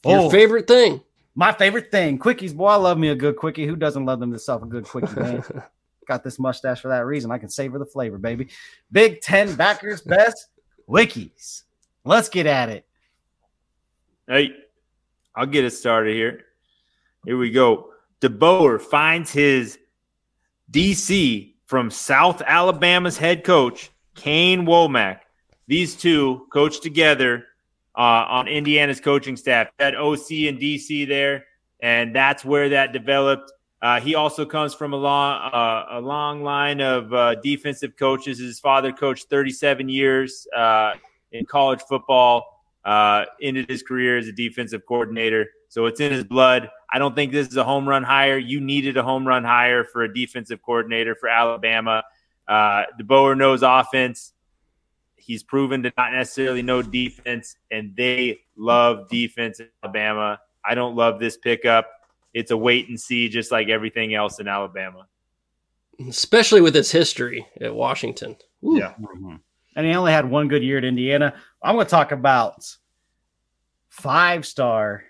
[0.05, 0.29] Your Oh.
[0.29, 1.01] favorite thing.
[1.35, 2.67] My favorite thing, quickies, boy.
[2.67, 3.65] I love me a good quickie.
[3.65, 5.43] Who doesn't love themselves a good quickie, man?
[6.07, 7.31] Got this mustache for that reason.
[7.31, 8.49] I can savor the flavor, baby.
[8.91, 10.49] Big Ten backers best
[10.89, 11.63] wikis.
[12.05, 12.85] Let's get at it.
[14.27, 14.51] Hey,
[15.35, 16.41] I'll get it started here.
[17.25, 17.89] Here we go.
[18.21, 19.79] DeBoer finds his
[20.71, 25.19] DC from South Alabama's head coach, Kane Wommack.
[25.67, 27.45] These two coached together
[27.97, 29.67] uh, on Indiana's coaching staff.
[29.79, 31.45] Had OC and DC there,
[31.79, 33.51] and that's where that developed.
[33.83, 38.39] Uh, he also comes from a long, uh, a long line of uh, defensive coaches.
[38.39, 40.93] His father coached 37 years uh,
[41.33, 45.47] in college football uh, ended his career as a defensive coordinator.
[45.67, 46.69] So it's in his blood.
[46.93, 48.37] I don't think this is a home run hire.
[48.37, 52.03] You needed a home run hire for a defensive coordinator for Alabama.
[52.47, 54.31] Uh, DeBoer knows offense.
[55.17, 60.39] He's proven to not necessarily know defense, and they love defense in Alabama.
[60.63, 61.89] I don't love this pickup.
[62.33, 65.07] It's a wait and see, just like everything else in Alabama.
[66.07, 68.35] Especially with its history at Washington.
[68.63, 68.77] Ooh.
[68.77, 68.93] Yeah.
[68.99, 69.35] Mm-hmm.
[69.75, 71.33] And he only had one good year at Indiana.
[71.61, 72.65] I'm going to talk about
[73.89, 75.03] five star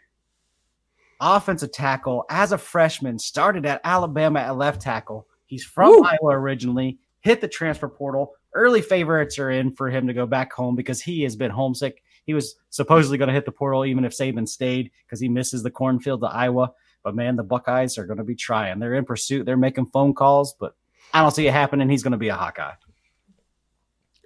[1.19, 5.28] offensive tackle as a freshman, started at Alabama at left tackle.
[5.45, 6.03] He's from Woo.
[6.03, 8.34] Iowa originally, hit the transfer portal.
[8.53, 12.03] Early favorites are in for him to go back home because he has been homesick.
[12.26, 15.63] He was supposedly going to hit the portal even if Saban stayed because he misses
[15.63, 16.74] the cornfield to Iowa.
[17.04, 18.80] But man, the Buckeyes are going to be trying.
[18.80, 19.45] They're in pursuit.
[19.45, 20.76] They're making phone calls, but
[21.14, 21.89] I don't see it happening.
[21.89, 22.74] He's going to be a Hawkeye.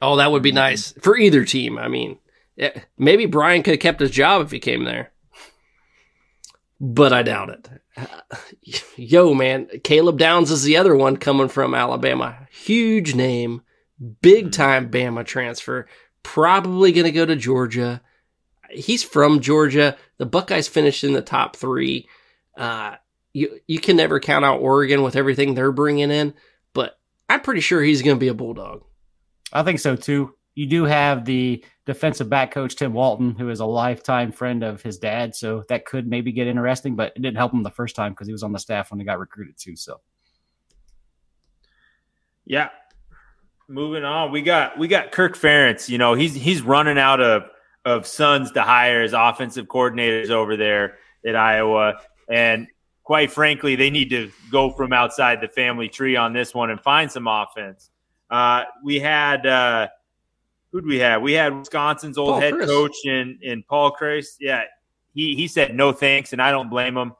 [0.01, 0.55] Oh, that would be mm-hmm.
[0.57, 1.77] nice for either team.
[1.77, 2.19] I mean,
[2.97, 5.11] maybe Brian could have kept his job if he came there,
[6.79, 7.69] but I doubt it.
[8.95, 12.47] Yo, man, Caleb Downs is the other one coming from Alabama.
[12.51, 13.61] Huge name,
[14.21, 14.51] big mm-hmm.
[14.51, 15.87] time Bama transfer.
[16.23, 18.01] Probably going to go to Georgia.
[18.69, 19.97] He's from Georgia.
[20.17, 22.07] The Buckeyes finished in the top three.
[22.57, 22.95] Uh,
[23.33, 26.33] you you can never count out Oregon with everything they're bringing in,
[26.73, 26.97] but
[27.29, 28.83] I'm pretty sure he's going to be a bulldog.
[29.53, 30.33] I think so too.
[30.55, 34.81] You do have the defensive back coach Tim Walton, who is a lifetime friend of
[34.81, 36.95] his dad, so that could maybe get interesting.
[36.95, 38.99] But it didn't help him the first time because he was on the staff when
[38.99, 39.75] he got recruited too.
[39.75, 40.01] So
[42.47, 42.69] Yeah.
[43.69, 45.89] Moving on, we got we got Kirk Ferentz.
[45.89, 47.43] You know, he's he's running out of
[47.83, 51.99] of sons to hire as offensive coordinators over there at Iowa,
[52.29, 52.67] and
[53.03, 56.81] quite frankly, they need to go from outside the family tree on this one and
[56.81, 57.89] find some offense.
[58.29, 59.87] Uh, we had uh,
[60.71, 61.21] who'd we have?
[61.21, 62.67] We had Wisconsin's old Paul head Chryst.
[62.67, 64.37] coach in in Paul Chryst.
[64.39, 64.63] Yeah,
[65.13, 67.13] he he said no thanks, and I don't blame him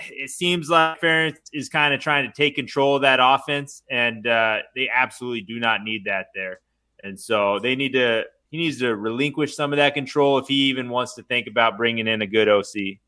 [0.00, 4.26] it seems like Ferentz is kind of trying to take control of that offense, and
[4.26, 6.60] uh, they absolutely do not need that there.
[7.02, 8.24] And so they need to.
[8.50, 11.76] He needs to relinquish some of that control if he even wants to think about
[11.76, 12.98] bringing in a good OC.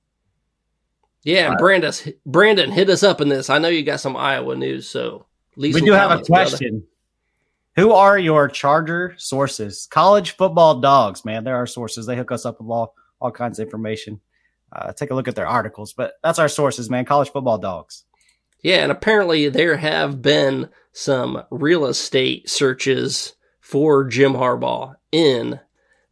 [1.26, 1.92] Yeah, and Brandon,
[2.24, 3.50] Brandon, hit us up in this.
[3.50, 6.50] I know you got some Iowa news, so we do have a comments, brother.
[6.50, 6.84] question.
[7.74, 9.88] Who are your Charger sources?
[9.90, 11.42] College football dogs, man.
[11.42, 12.06] There are our sources.
[12.06, 14.20] They hook us up with all, all kinds of information.
[14.70, 17.04] Uh, take a look at their articles, but that's our sources, man.
[17.04, 18.04] College football dogs.
[18.62, 25.58] Yeah, and apparently there have been some real estate searches for Jim Harbaugh in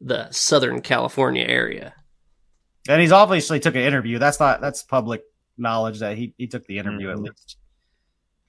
[0.01, 1.95] the Southern California area.
[2.89, 4.19] And he's obviously took an interview.
[4.19, 5.23] That's not that's public
[5.57, 7.27] knowledge that he, he took the interview at mm-hmm.
[7.27, 7.57] least.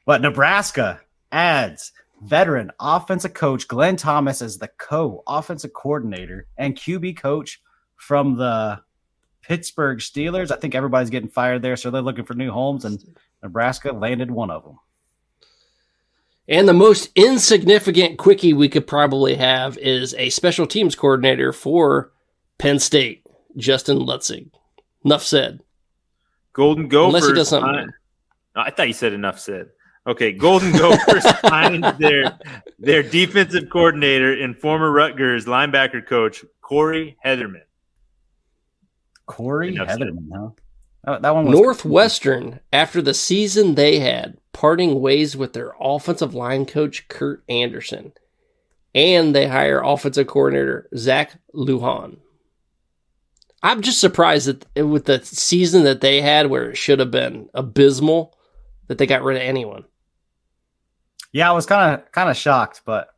[0.05, 7.61] But Nebraska adds veteran offensive coach Glenn Thomas as the co-offensive coordinator and QB coach
[7.95, 8.81] from the
[9.41, 10.51] Pittsburgh Steelers.
[10.51, 13.03] I think everybody's getting fired there, so they're looking for new homes, and
[13.43, 14.79] Nebraska landed one of them.
[16.47, 22.11] And the most insignificant quickie we could probably have is a special teams coordinator for
[22.59, 23.24] Penn State,
[23.57, 24.49] Justin Lutzig.
[25.03, 25.61] Enough said.
[26.53, 27.07] Golden Gophers.
[27.07, 27.73] Unless he does something.
[27.73, 27.91] signed-
[28.55, 29.69] oh, I thought you said enough said.
[30.07, 32.37] Okay, Golden Gophers signed their
[32.77, 37.63] their defensive coordinator and former Rutgers linebacker coach Corey Hetherman.
[39.25, 39.99] Corey Enough said.
[40.01, 40.49] Hetherman, huh?
[41.07, 46.33] Oh, that one was Northwestern, after the season they had, parting ways with their offensive
[46.33, 48.13] line coach Kurt Anderson,
[48.95, 52.17] and they hire offensive coordinator Zach Lujan.
[53.63, 57.49] I'm just surprised that with the season that they had, where it should have been
[57.53, 58.37] abysmal,
[58.87, 59.85] that they got rid of anyone.
[61.31, 63.09] Yeah, I was kind of kind of shocked, but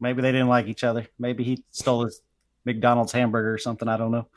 [0.00, 1.06] maybe they didn't like each other.
[1.18, 2.20] Maybe he stole his
[2.64, 3.88] McDonald's hamburger or something.
[3.88, 4.28] I don't know.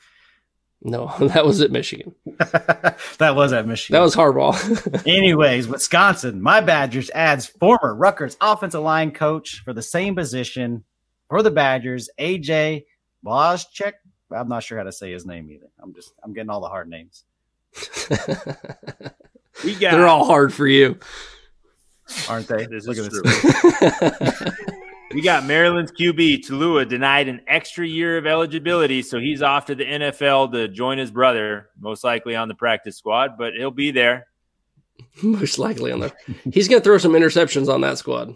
[0.82, 2.16] No, that was at Michigan.
[2.38, 3.94] that was at Michigan.
[3.94, 5.08] That was Harbaugh.
[5.08, 10.84] Anyways, Wisconsin, my Badgers adds former Rutgers offensive line coach for the same position
[11.30, 12.86] for the Badgers, AJ
[13.26, 13.94] Wojcik.
[14.32, 15.70] I'm not sure how to say his name either.
[15.82, 17.26] I'm just I'm getting all the hard names.
[19.64, 20.98] We got They're all hard for you.
[22.30, 22.66] Aren't they?
[22.66, 24.52] This Look is at true.
[25.14, 29.76] we got Maryland's QB Taulia denied an extra year of eligibility, so he's off to
[29.76, 33.92] the NFL to join his brother, most likely on the practice squad, but he'll be
[33.92, 34.28] there.
[35.24, 36.12] Most likely on there.
[36.52, 38.36] He's going to throw some interceptions on that squad.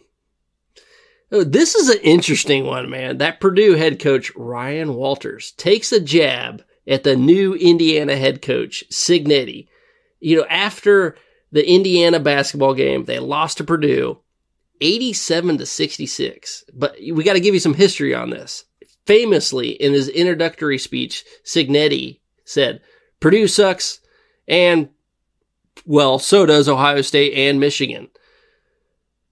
[1.31, 3.17] Oh, this is an interesting one, man.
[3.17, 8.83] That Purdue head coach, Ryan Walters, takes a jab at the new Indiana head coach,
[8.91, 9.67] Cignetti.
[10.19, 11.15] You know, after
[11.51, 14.19] the Indiana basketball game, they lost to Purdue
[14.81, 16.65] 87 to 66.
[16.73, 18.65] But we got to give you some history on this.
[19.05, 22.81] Famously, in his introductory speech, Cignetti said,
[23.19, 23.99] Purdue sucks,
[24.47, 24.89] and
[25.85, 28.09] well, so does Ohio State and Michigan.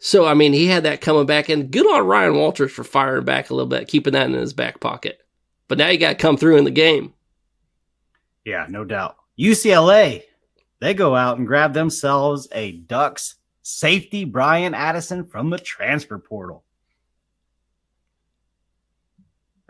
[0.03, 3.23] So, I mean, he had that coming back, and good on Ryan Walters for firing
[3.23, 5.21] back a little bit, keeping that in his back pocket.
[5.67, 7.13] But now you got to come through in the game.
[8.43, 9.17] Yeah, no doubt.
[9.39, 10.23] UCLA,
[10.79, 16.63] they go out and grab themselves a Ducks safety, Brian Addison from the transfer portal.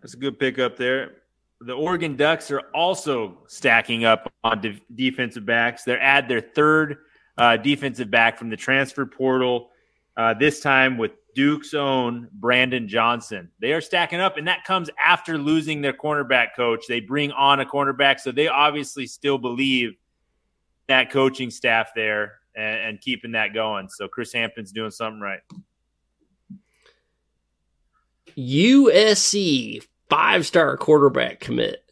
[0.01, 1.17] That's a good pickup there.
[1.59, 5.83] The Oregon Ducks are also stacking up on de- defensive backs.
[5.83, 6.99] They're add their third
[7.37, 9.70] uh, defensive back from the transfer portal.
[10.17, 13.49] Uh, this time with Duke's own Brandon Johnson.
[13.59, 16.85] They are stacking up, and that comes after losing their cornerback coach.
[16.87, 19.93] They bring on a cornerback, so they obviously still believe
[20.87, 23.87] that coaching staff there and, and keeping that going.
[23.89, 25.39] So Chris Hampton's doing something right.
[28.37, 31.91] USC five star quarterback commit,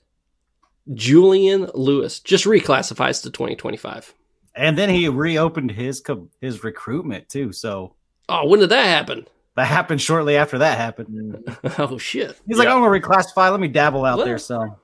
[0.93, 4.13] Julian Lewis, just reclassifies to 2025.
[4.55, 6.03] And then he reopened his
[6.41, 7.53] his recruitment too.
[7.53, 7.95] So
[8.29, 9.25] Oh, when did that happen?
[9.55, 11.43] that happened shortly after that happened.
[11.77, 12.39] Oh, shit.
[12.47, 12.75] He's like, Yeah.
[12.75, 13.51] I'm gonna reclassify.
[13.51, 14.37] Let me dabble out Well, there.
[14.37, 14.77] So All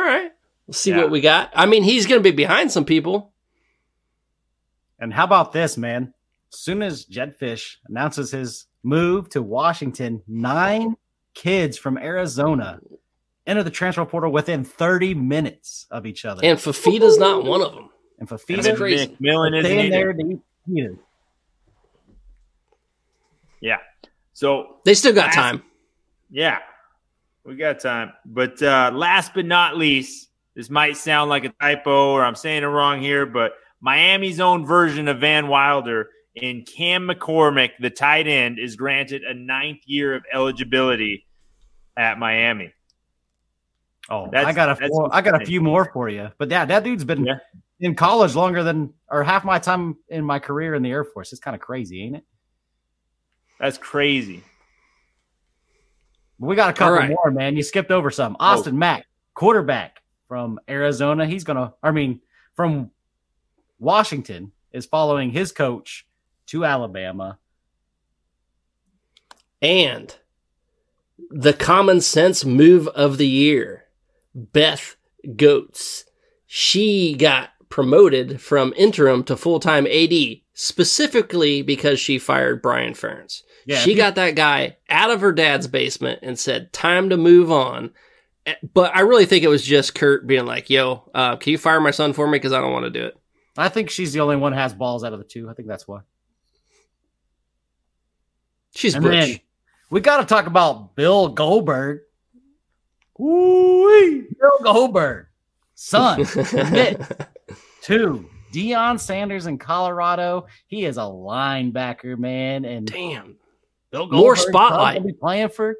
[0.00, 0.30] right.
[0.66, 0.98] Let's see Yeah.
[0.98, 1.50] what we got.
[1.54, 3.32] I mean, he's going to be behind some people.
[4.98, 6.14] And how about this, man?
[6.52, 10.96] As soon as Jedd Fisch announces his move to Washington, nine
[11.34, 12.78] kids from Arizona
[13.46, 16.40] enter the transfer portal within 30 minutes of each other.
[16.44, 17.88] And Fifita's not one of them.
[18.20, 19.16] And That's Fifita crazy.
[19.20, 20.40] McMillan isn't there to eat
[20.76, 20.96] either.
[23.62, 23.78] Yeah.
[24.34, 25.62] So They still got Last- time.
[26.30, 26.58] Yeah,
[27.44, 28.12] we got time.
[28.26, 32.62] But uh, last but not least, this might sound like a typo or I'm saying
[32.62, 38.26] it wrong here, but Miami's own version of Van Wilder in Cam McCormick, the tight
[38.26, 41.26] end, is granted a ninth year of eligibility
[41.96, 42.72] at Miami.
[44.10, 46.30] Oh, That's- I got a four, I got a few more for you.
[46.38, 47.38] But yeah, that dude's been Yeah.
[47.80, 51.32] in college longer than or half my time in my career in the Air Force.
[51.32, 52.24] It's kind of crazy, ain't it?
[53.62, 54.42] That's crazy.
[56.40, 57.10] We got a couple All right.
[57.10, 57.56] more, man.
[57.56, 58.36] You skipped over some.
[58.40, 58.78] Austin oh.
[58.78, 61.26] Mack, quarterback from Arizona.
[61.26, 62.20] He's gonna, I mean,
[62.56, 62.90] from
[63.78, 66.08] Washington, is following his coach
[66.46, 67.38] to Alabama.
[69.60, 70.12] And
[71.30, 73.84] the common sense move of the year,
[74.34, 74.96] Beth
[75.36, 76.04] Goetz.
[76.48, 80.12] She got promoted from interim to full time AD
[80.52, 83.42] specifically because she fired Brian Ferentz.
[83.66, 87.16] Yeah, she you- got that guy out of her dad's basement and said, "Time to
[87.16, 87.90] move on."
[88.46, 91.58] Eh, But I really think it was just Kurt being like, "Yo, uh, can you
[91.58, 92.38] fire my son for me?
[92.38, 93.16] Because I don't want to do it."
[93.56, 95.48] I think she's the only one who has balls out of the two.
[95.50, 96.00] I think that's why.
[98.74, 99.40] She's And butch.
[99.90, 102.00] we got to talk about Bill Goldberg.
[103.20, 105.26] Ooh, Bill Goldberg,
[105.74, 106.96] son, two.
[107.82, 110.46] to Deion Sanders in Colorado.
[110.66, 113.36] He is a linebacker, man, and Damn.
[113.92, 114.96] Bill More spotlight.
[114.96, 115.76] probably playing for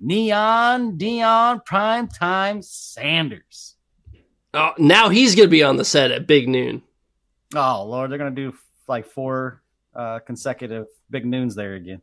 [0.00, 3.74] Neon Deion Primetime Sanders.
[4.54, 6.82] Oh, now he's gonna be on the set at Big Noon.
[7.54, 8.54] Oh Lord, they're gonna do
[8.88, 9.62] like four
[9.94, 12.00] uh, consecutive big noons there again.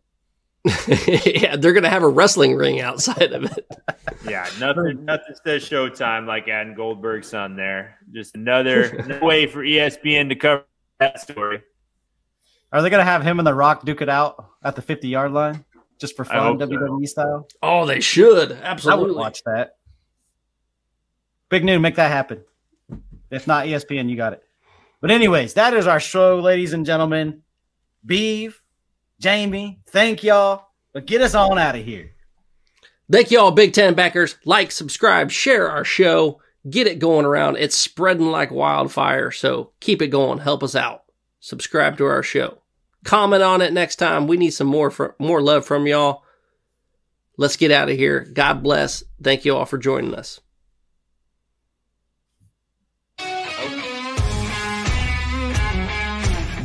[1.26, 3.66] yeah, they're gonna have a wrestling ring outside of it.
[4.28, 8.00] Yeah, nothing nothing says Showtime like adding Goldberg's son there.
[8.12, 10.66] Just another, another way for ESPN to cover
[11.00, 11.62] that story.
[12.72, 15.32] Are they gonna have him and The Rock duke it out at the fifty yard
[15.32, 15.66] line
[16.00, 16.68] just for fun, hope so.
[16.68, 17.48] WWE style?
[17.62, 18.62] Oh, they should Absolutely.
[18.62, 19.16] I would absolutely.
[19.16, 19.72] watch that.
[21.50, 22.44] Big noon, make that happen.
[23.32, 24.44] If not ESPN, you got it.
[25.02, 27.42] But anyways, that is our show, ladies and gentlemen.
[28.06, 28.62] Beeve,
[29.20, 30.68] Jamie, thank y'all.
[30.94, 32.12] But get us on out of here.
[33.12, 34.36] Thank you all, Big Ten backers.
[34.46, 36.42] Like, subscribe, share our show.
[36.70, 37.58] Get it going around.
[37.58, 39.32] It's spreading like wildfire.
[39.32, 40.40] So keep it going.
[40.40, 41.04] Help us out.
[41.40, 42.59] Subscribe to our show.
[43.04, 44.28] Comment on it next time.
[44.28, 46.24] We need some more for, more love from y'all.
[47.38, 48.22] Let's get out of here.
[48.34, 49.04] God bless.
[49.22, 50.42] Thank you all for joining us.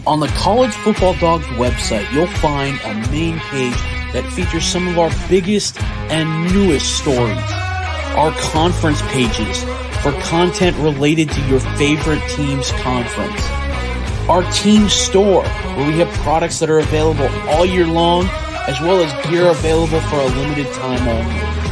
[0.07, 3.72] On the College Football Dogs website, you'll find a main page
[4.12, 7.39] that features some of our biggest and newest stories.
[8.14, 9.64] Our conference pages
[10.03, 13.64] for content related to your favorite team's conference.
[14.29, 18.27] Our team store, where we have products that are available all year long,
[18.66, 21.64] as well as gear available for a limited time only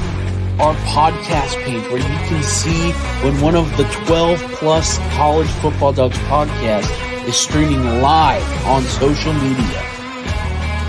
[0.62, 2.92] our podcast page where you can see
[3.24, 9.32] when one of the 12 plus college football dogs podcasts is streaming live on social
[9.32, 9.82] media.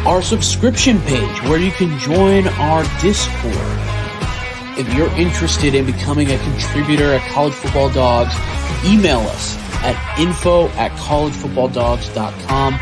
[0.05, 3.55] Our subscription page where you can join our Discord.
[4.77, 8.35] If you're interested in becoming a contributor at College Football Dogs,
[8.85, 12.79] email us at info at collegefootballdogs.com.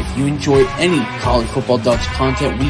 [0.00, 2.68] If you enjoy any College Football Dogs content, we